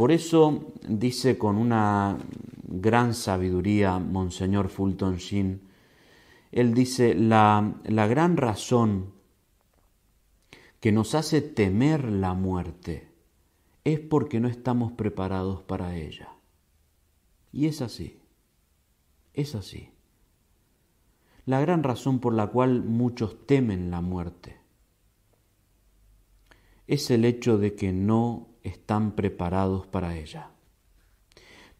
Por 0.00 0.12
eso 0.12 0.72
dice 0.88 1.36
con 1.36 1.58
una 1.58 2.16
gran 2.64 3.12
sabiduría 3.12 3.98
Monseñor 3.98 4.70
Fulton 4.70 5.16
Sheen, 5.16 5.60
él 6.52 6.72
dice, 6.72 7.14
la, 7.14 7.74
la 7.84 8.06
gran 8.06 8.38
razón 8.38 9.12
que 10.80 10.90
nos 10.90 11.14
hace 11.14 11.42
temer 11.42 12.10
la 12.10 12.32
muerte 12.32 13.12
es 13.84 14.00
porque 14.00 14.40
no 14.40 14.48
estamos 14.48 14.92
preparados 14.92 15.64
para 15.64 15.94
ella. 15.94 16.30
Y 17.52 17.66
es 17.66 17.82
así, 17.82 18.22
es 19.34 19.54
así. 19.54 19.90
La 21.44 21.60
gran 21.60 21.82
razón 21.82 22.20
por 22.20 22.32
la 22.32 22.46
cual 22.46 22.84
muchos 22.84 23.46
temen 23.46 23.90
la 23.90 24.00
muerte 24.00 24.59
es 26.90 27.12
el 27.12 27.24
hecho 27.24 27.56
de 27.56 27.76
que 27.76 27.92
no 27.92 28.48
están 28.64 29.12
preparados 29.12 29.86
para 29.86 30.16
ella. 30.16 30.50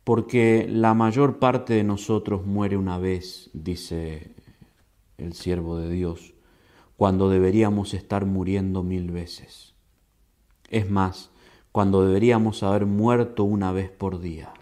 Porque 0.04 0.68
la 0.70 0.94
mayor 0.94 1.40
parte 1.40 1.74
de 1.74 1.82
nosotros 1.82 2.46
muere 2.46 2.76
una 2.76 2.96
vez, 2.96 3.50
dice 3.52 4.36
el 5.18 5.32
siervo 5.32 5.78
de 5.78 5.90
Dios, 5.90 6.34
cuando 6.96 7.28
deberíamos 7.28 7.92
estar 7.92 8.24
muriendo 8.24 8.84
mil 8.84 9.10
veces. 9.10 9.74
Es 10.68 10.88
más, 10.88 11.32
cuando 11.72 12.06
deberíamos 12.06 12.62
haber 12.62 12.86
muerto 12.86 13.42
una 13.42 13.72
vez 13.72 13.90
por 13.90 14.20
día. 14.20 14.54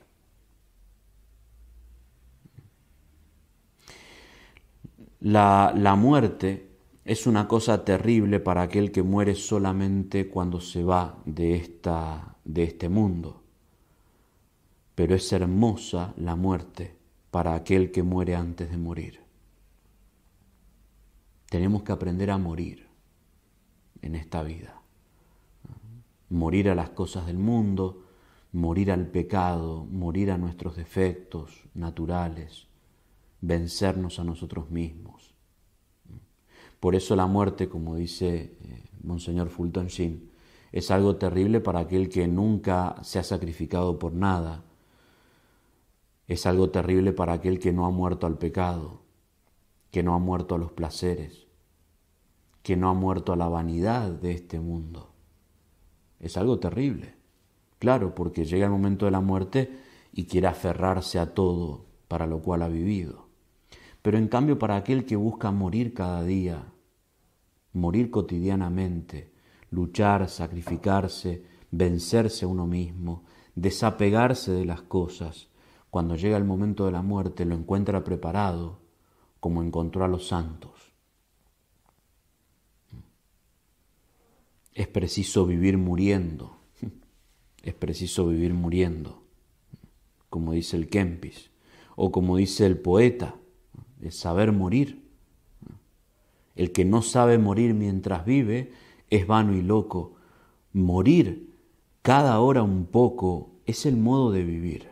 La, 5.20 5.74
la 5.76 5.94
muerte 5.94 6.67
es 7.08 7.26
una 7.26 7.48
cosa 7.48 7.86
terrible 7.86 8.38
para 8.38 8.60
aquel 8.60 8.92
que 8.92 9.02
muere 9.02 9.34
solamente 9.34 10.28
cuando 10.28 10.60
se 10.60 10.84
va 10.84 11.22
de, 11.24 11.56
esta, 11.56 12.36
de 12.44 12.64
este 12.64 12.90
mundo, 12.90 13.42
pero 14.94 15.14
es 15.14 15.32
hermosa 15.32 16.12
la 16.18 16.36
muerte 16.36 16.94
para 17.30 17.54
aquel 17.54 17.90
que 17.90 18.02
muere 18.02 18.36
antes 18.36 18.70
de 18.70 18.76
morir. 18.76 19.20
Tenemos 21.48 21.82
que 21.82 21.92
aprender 21.92 22.30
a 22.30 22.36
morir 22.36 22.86
en 24.02 24.14
esta 24.14 24.42
vida, 24.42 24.82
morir 26.28 26.68
a 26.68 26.74
las 26.74 26.90
cosas 26.90 27.24
del 27.24 27.38
mundo, 27.38 28.04
morir 28.52 28.92
al 28.92 29.06
pecado, 29.06 29.86
morir 29.86 30.30
a 30.30 30.36
nuestros 30.36 30.76
defectos 30.76 31.64
naturales, 31.72 32.66
vencernos 33.40 34.18
a 34.18 34.24
nosotros 34.24 34.68
mismos 34.68 35.37
por 36.80 36.94
eso 36.94 37.16
la 37.16 37.26
muerte, 37.26 37.68
como 37.68 37.96
dice 37.96 38.56
eh, 38.62 38.84
Monseñor 39.02 39.48
Fulton 39.48 39.88
Sheen, 39.88 40.30
es 40.70 40.90
algo 40.90 41.16
terrible 41.16 41.60
para 41.60 41.80
aquel 41.80 42.08
que 42.08 42.28
nunca 42.28 42.96
se 43.02 43.18
ha 43.18 43.24
sacrificado 43.24 43.98
por 43.98 44.12
nada. 44.12 44.64
Es 46.26 46.46
algo 46.46 46.70
terrible 46.70 47.12
para 47.12 47.32
aquel 47.32 47.58
que 47.58 47.72
no 47.72 47.86
ha 47.86 47.90
muerto 47.90 48.26
al 48.26 48.36
pecado, 48.36 49.00
que 49.90 50.02
no 50.02 50.14
ha 50.14 50.18
muerto 50.18 50.54
a 50.54 50.58
los 50.58 50.72
placeres, 50.72 51.46
que 52.62 52.76
no 52.76 52.90
ha 52.90 52.94
muerto 52.94 53.32
a 53.32 53.36
la 53.36 53.48
vanidad 53.48 54.10
de 54.10 54.32
este 54.32 54.60
mundo. 54.60 55.14
Es 56.20 56.36
algo 56.36 56.58
terrible. 56.58 57.14
Claro, 57.78 58.14
porque 58.14 58.44
llega 58.44 58.66
el 58.66 58.72
momento 58.72 59.06
de 59.06 59.12
la 59.12 59.20
muerte 59.20 59.70
y 60.12 60.24
quiere 60.24 60.48
aferrarse 60.48 61.18
a 61.18 61.32
todo 61.32 61.86
para 62.08 62.26
lo 62.26 62.40
cual 62.42 62.62
ha 62.62 62.68
vivido. 62.68 63.27
Pero 64.02 64.18
en 64.18 64.28
cambio 64.28 64.58
para 64.58 64.76
aquel 64.76 65.04
que 65.04 65.16
busca 65.16 65.50
morir 65.50 65.94
cada 65.94 66.22
día, 66.22 66.72
morir 67.72 68.10
cotidianamente, 68.10 69.32
luchar, 69.70 70.28
sacrificarse, 70.28 71.44
vencerse 71.70 72.44
a 72.44 72.48
uno 72.48 72.66
mismo, 72.66 73.24
desapegarse 73.54 74.52
de 74.52 74.64
las 74.64 74.82
cosas, 74.82 75.48
cuando 75.90 76.16
llega 76.16 76.36
el 76.36 76.44
momento 76.44 76.84
de 76.86 76.92
la 76.92 77.02
muerte 77.02 77.44
lo 77.44 77.54
encuentra 77.54 78.04
preparado 78.04 78.78
como 79.40 79.62
encontró 79.62 80.04
a 80.04 80.08
los 80.08 80.28
santos. 80.28 80.92
Es 84.74 84.86
preciso 84.86 85.44
vivir 85.44 85.76
muriendo, 85.76 86.58
es 87.62 87.74
preciso 87.74 88.28
vivir 88.28 88.54
muriendo, 88.54 89.24
como 90.30 90.52
dice 90.52 90.76
el 90.76 90.88
Kempis, 90.88 91.50
o 91.96 92.12
como 92.12 92.36
dice 92.36 92.64
el 92.64 92.78
poeta, 92.78 93.37
es 94.02 94.16
saber 94.16 94.52
morir. 94.52 95.02
El 96.54 96.72
que 96.72 96.84
no 96.84 97.02
sabe 97.02 97.38
morir 97.38 97.74
mientras 97.74 98.24
vive 98.24 98.72
es 99.10 99.26
vano 99.26 99.54
y 99.54 99.62
loco. 99.62 100.16
Morir 100.72 101.54
cada 102.02 102.40
hora 102.40 102.62
un 102.62 102.86
poco 102.86 103.50
es 103.66 103.86
el 103.86 103.96
modo 103.96 104.32
de 104.32 104.44
vivir. 104.44 104.88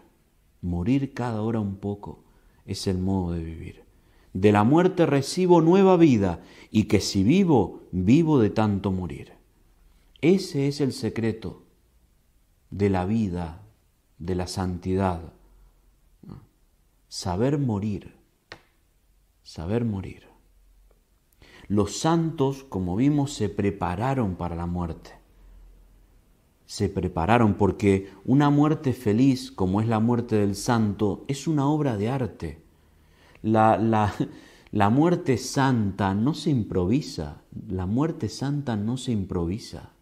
Morir 0.62 1.12
cada 1.12 1.42
hora 1.42 1.60
un 1.60 1.76
poco 1.76 2.24
es 2.64 2.86
el 2.86 2.98
modo 2.98 3.32
de 3.32 3.42
vivir. 3.42 3.84
De 4.32 4.52
la 4.52 4.64
muerte 4.64 5.06
recibo 5.06 5.60
nueva 5.62 5.96
vida 5.96 6.42
y 6.70 6.84
que 6.84 7.00
si 7.00 7.24
vivo, 7.24 7.84
vivo 7.90 8.38
de 8.38 8.50
tanto 8.50 8.92
morir. 8.92 9.32
Ese 10.20 10.68
es 10.68 10.80
el 10.80 10.92
secreto 10.92 11.62
de 12.70 12.90
la 12.90 13.06
vida, 13.06 13.62
de 14.18 14.34
la 14.34 14.46
santidad. 14.46 15.32
Saber 17.08 17.58
morir 17.58 18.15
saber 19.46 19.84
morir. 19.84 20.24
Los 21.68 21.98
santos, 21.98 22.64
como 22.64 22.96
vimos, 22.96 23.32
se 23.32 23.48
prepararon 23.48 24.34
para 24.34 24.56
la 24.56 24.66
muerte. 24.66 25.12
Se 26.66 26.88
prepararon 26.88 27.54
porque 27.54 28.10
una 28.24 28.50
muerte 28.50 28.92
feliz, 28.92 29.52
como 29.52 29.80
es 29.80 29.86
la 29.86 30.00
muerte 30.00 30.34
del 30.34 30.56
santo, 30.56 31.24
es 31.28 31.46
una 31.46 31.68
obra 31.68 31.96
de 31.96 32.08
arte. 32.08 32.60
La, 33.40 33.78
la, 33.78 34.12
la 34.72 34.90
muerte 34.90 35.38
santa 35.38 36.12
no 36.12 36.34
se 36.34 36.50
improvisa, 36.50 37.42
la 37.68 37.86
muerte 37.86 38.28
santa 38.28 38.74
no 38.74 38.96
se 38.96 39.12
improvisa. 39.12 39.92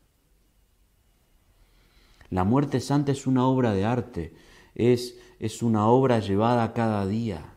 La 2.31 2.45
muerte 2.45 2.81
santa 2.81 3.13
es 3.13 3.27
una 3.27 3.47
obra 3.47 3.75
de 3.75 3.85
arte, 3.85 4.35
es, 4.75 5.19
es 5.39 5.63
una 5.63 5.87
obra 5.87 6.19
llevada 6.21 6.73
cada 6.73 7.07
día 7.07 7.54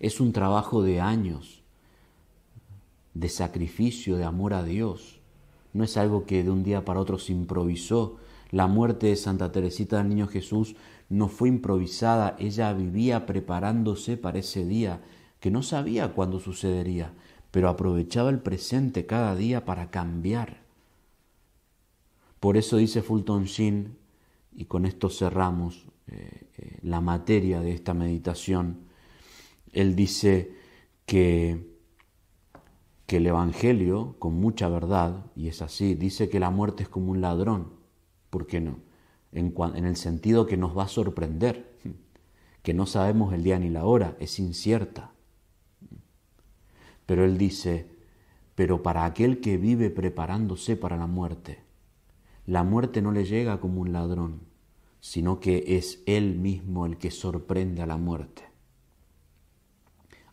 es 0.00 0.18
un 0.18 0.32
trabajo 0.32 0.82
de 0.82 1.00
años, 1.00 1.62
de 3.12 3.28
sacrificio, 3.28 4.16
de 4.16 4.24
amor 4.24 4.54
a 4.54 4.64
Dios. 4.64 5.20
No 5.74 5.84
es 5.84 5.96
algo 5.96 6.24
que 6.24 6.42
de 6.42 6.50
un 6.50 6.64
día 6.64 6.84
para 6.84 7.00
otro 7.00 7.18
se 7.18 7.32
improvisó. 7.32 8.16
La 8.50 8.66
muerte 8.66 9.08
de 9.08 9.16
Santa 9.16 9.52
Teresita 9.52 9.98
del 9.98 10.08
Niño 10.08 10.26
Jesús 10.26 10.74
no 11.10 11.28
fue 11.28 11.48
improvisada, 11.48 12.34
ella 12.38 12.72
vivía 12.72 13.26
preparándose 13.26 14.16
para 14.16 14.38
ese 14.38 14.64
día, 14.64 15.02
que 15.38 15.50
no 15.50 15.62
sabía 15.62 16.12
cuándo 16.12 16.40
sucedería, 16.40 17.12
pero 17.50 17.68
aprovechaba 17.68 18.30
el 18.30 18.38
presente 18.38 19.06
cada 19.06 19.36
día 19.36 19.64
para 19.64 19.90
cambiar. 19.90 20.62
Por 22.38 22.56
eso 22.56 22.78
dice 22.78 23.02
Fulton 23.02 23.44
Sheen, 23.44 23.96
y 24.52 24.64
con 24.64 24.86
esto 24.86 25.10
cerramos 25.10 25.86
eh, 26.06 26.46
eh, 26.56 26.78
la 26.82 27.00
materia 27.00 27.60
de 27.60 27.72
esta 27.72 27.92
meditación, 27.92 28.89
él 29.72 29.96
dice 29.96 30.54
que, 31.06 31.76
que 33.06 33.18
el 33.18 33.26
Evangelio, 33.26 34.16
con 34.18 34.34
mucha 34.34 34.68
verdad, 34.68 35.26
y 35.36 35.48
es 35.48 35.62
así, 35.62 35.94
dice 35.94 36.28
que 36.28 36.40
la 36.40 36.50
muerte 36.50 36.82
es 36.82 36.88
como 36.88 37.10
un 37.10 37.20
ladrón. 37.20 37.72
¿Por 38.30 38.46
qué 38.46 38.60
no? 38.60 38.78
En, 39.32 39.54
en 39.74 39.84
el 39.84 39.96
sentido 39.96 40.46
que 40.46 40.56
nos 40.56 40.76
va 40.76 40.84
a 40.84 40.88
sorprender, 40.88 41.70
que 42.62 42.74
no 42.74 42.86
sabemos 42.86 43.32
el 43.32 43.42
día 43.42 43.58
ni 43.58 43.70
la 43.70 43.84
hora, 43.84 44.16
es 44.20 44.38
incierta. 44.38 45.12
Pero 47.06 47.24
él 47.24 47.38
dice, 47.38 47.88
pero 48.54 48.82
para 48.82 49.04
aquel 49.04 49.40
que 49.40 49.56
vive 49.56 49.90
preparándose 49.90 50.76
para 50.76 50.96
la 50.96 51.06
muerte, 51.06 51.64
la 52.46 52.62
muerte 52.62 53.00
no 53.02 53.12
le 53.12 53.24
llega 53.24 53.60
como 53.60 53.80
un 53.80 53.92
ladrón, 53.92 54.40
sino 55.00 55.40
que 55.40 55.76
es 55.78 56.02
él 56.06 56.38
mismo 56.38 56.84
el 56.84 56.98
que 56.98 57.10
sorprende 57.10 57.82
a 57.82 57.86
la 57.86 57.96
muerte. 57.96 58.49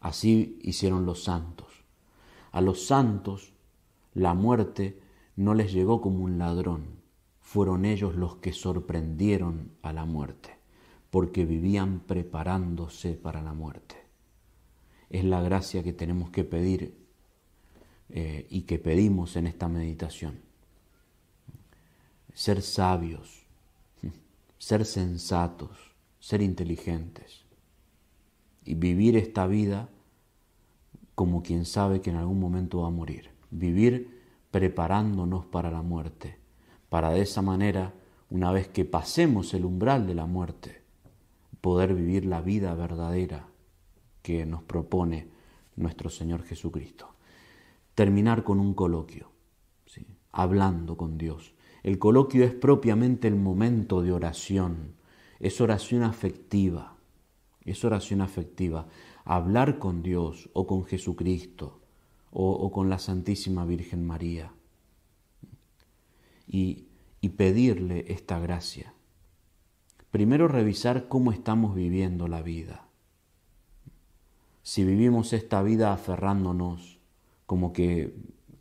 Así 0.07 0.57
hicieron 0.61 1.05
los 1.05 1.25
santos. 1.25 1.67
A 2.53 2.61
los 2.61 2.85
santos 2.85 3.51
la 4.13 4.33
muerte 4.33 4.97
no 5.35 5.53
les 5.53 5.73
llegó 5.73 5.99
como 5.99 6.23
un 6.23 6.37
ladrón, 6.37 7.01
fueron 7.41 7.83
ellos 7.83 8.15
los 8.15 8.37
que 8.37 8.53
sorprendieron 8.53 9.69
a 9.81 9.91
la 9.91 10.05
muerte, 10.05 10.59
porque 11.09 11.43
vivían 11.43 11.99
preparándose 11.99 13.15
para 13.15 13.41
la 13.41 13.51
muerte. 13.51 13.97
Es 15.09 15.25
la 15.25 15.41
gracia 15.41 15.83
que 15.83 15.91
tenemos 15.91 16.29
que 16.29 16.45
pedir 16.45 16.95
eh, 18.07 18.47
y 18.49 18.61
que 18.61 18.79
pedimos 18.79 19.35
en 19.35 19.45
esta 19.45 19.67
meditación. 19.67 20.39
Ser 22.33 22.61
sabios, 22.61 23.45
ser 24.57 24.85
sensatos, 24.85 25.77
ser 26.21 26.41
inteligentes 26.41 27.43
y 28.63 28.75
vivir 28.75 29.17
esta 29.17 29.47
vida 29.47 29.89
como 31.17 31.41
quien 31.41 31.65
sabe 31.65 31.99
que 31.99 32.11
en 32.11 32.17
algún 32.17 32.39
momento 32.39 32.81
va 32.81 32.89
a 32.89 32.91
morir. 32.91 33.31
Vivir 33.49 34.21
preparándonos 34.51 35.47
para 35.47 35.71
la 35.71 35.81
muerte, 35.81 36.37
para 36.89 37.09
de 37.09 37.21
esa 37.21 37.41
manera, 37.41 37.95
una 38.29 38.51
vez 38.51 38.67
que 38.67 38.85
pasemos 38.85 39.55
el 39.55 39.65
umbral 39.65 40.05
de 40.05 40.13
la 40.13 40.27
muerte, 40.27 40.83
poder 41.59 41.95
vivir 41.95 42.23
la 42.27 42.41
vida 42.41 42.75
verdadera 42.75 43.47
que 44.21 44.45
nos 44.45 44.61
propone 44.61 45.27
nuestro 45.75 46.11
Señor 46.11 46.43
Jesucristo. 46.43 47.15
Terminar 47.95 48.43
con 48.43 48.59
un 48.59 48.75
coloquio, 48.75 49.31
hablando 50.31 50.97
con 50.97 51.17
Dios. 51.17 51.55
El 51.81 51.97
coloquio 51.97 52.45
es 52.45 52.53
propiamente 52.53 53.27
el 53.27 53.37
momento 53.37 54.03
de 54.03 54.11
oración, 54.11 54.93
es 55.39 55.61
oración 55.61 56.03
afectiva, 56.03 56.95
es 57.65 57.83
oración 57.83 58.21
afectiva. 58.21 58.85
Hablar 59.29 59.77
con 59.77 60.03
Dios 60.03 60.49
o 60.53 60.65
con 60.67 60.85
Jesucristo 60.85 61.81
o, 62.31 62.71
con 62.71 62.89
la 62.89 62.97
Santísima 62.97 63.65
Virgen 63.65 64.05
María 64.05 64.53
y, 66.47 66.85
y 67.19 67.29
pedirle 67.29 68.05
esta 68.07 68.39
gracia. 68.39 68.93
Primero 70.11 70.47
revisar 70.47 71.09
cómo 71.09 71.33
estamos 71.33 71.75
viviendo 71.75 72.29
la 72.29 72.41
vida. 72.41 72.87
Si 74.63 74.85
vivimos 74.85 75.33
esta 75.33 75.61
vida 75.61 75.91
aferrándonos 75.91 76.99
como 77.45 77.73
que 77.73 78.15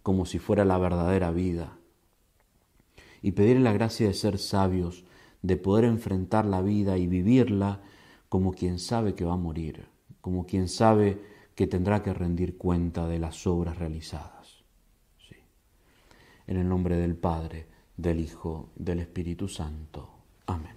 como 0.06 0.24
si 0.24 0.38
fuera 0.38 0.64
la 0.64 0.78
verdadera 0.78 1.32
vida. 1.32 1.78
Y 3.22 3.32
pedirle 3.32 3.64
la 3.64 3.72
gracia 3.72 4.06
de 4.06 4.14
ser 4.14 4.38
sabios, 4.38 5.04
de 5.42 5.56
poder 5.56 5.84
enfrentar 5.84 6.44
la 6.44 6.62
vida 6.62 6.96
y 6.96 7.08
vivirla 7.08 7.80
como 8.28 8.52
quien 8.52 8.78
sabe 8.78 9.16
que 9.16 9.24
va 9.24 9.32
a 9.32 9.36
morir, 9.36 9.88
como 10.26 10.44
quien 10.44 10.66
sabe 10.66 11.22
que 11.54 11.68
tendrá 11.68 12.02
que 12.02 12.12
rendir 12.12 12.58
cuenta 12.58 13.06
de 13.06 13.20
las 13.20 13.46
obras 13.46 13.78
realizadas. 13.78 14.64
Sí. 15.28 15.36
En 16.48 16.56
el 16.56 16.68
nombre 16.68 16.96
del 16.96 17.14
Padre, 17.14 17.68
del 17.96 18.18
Hijo, 18.18 18.70
del 18.74 18.98
Espíritu 18.98 19.46
Santo. 19.46 20.10
Amén. 20.46 20.75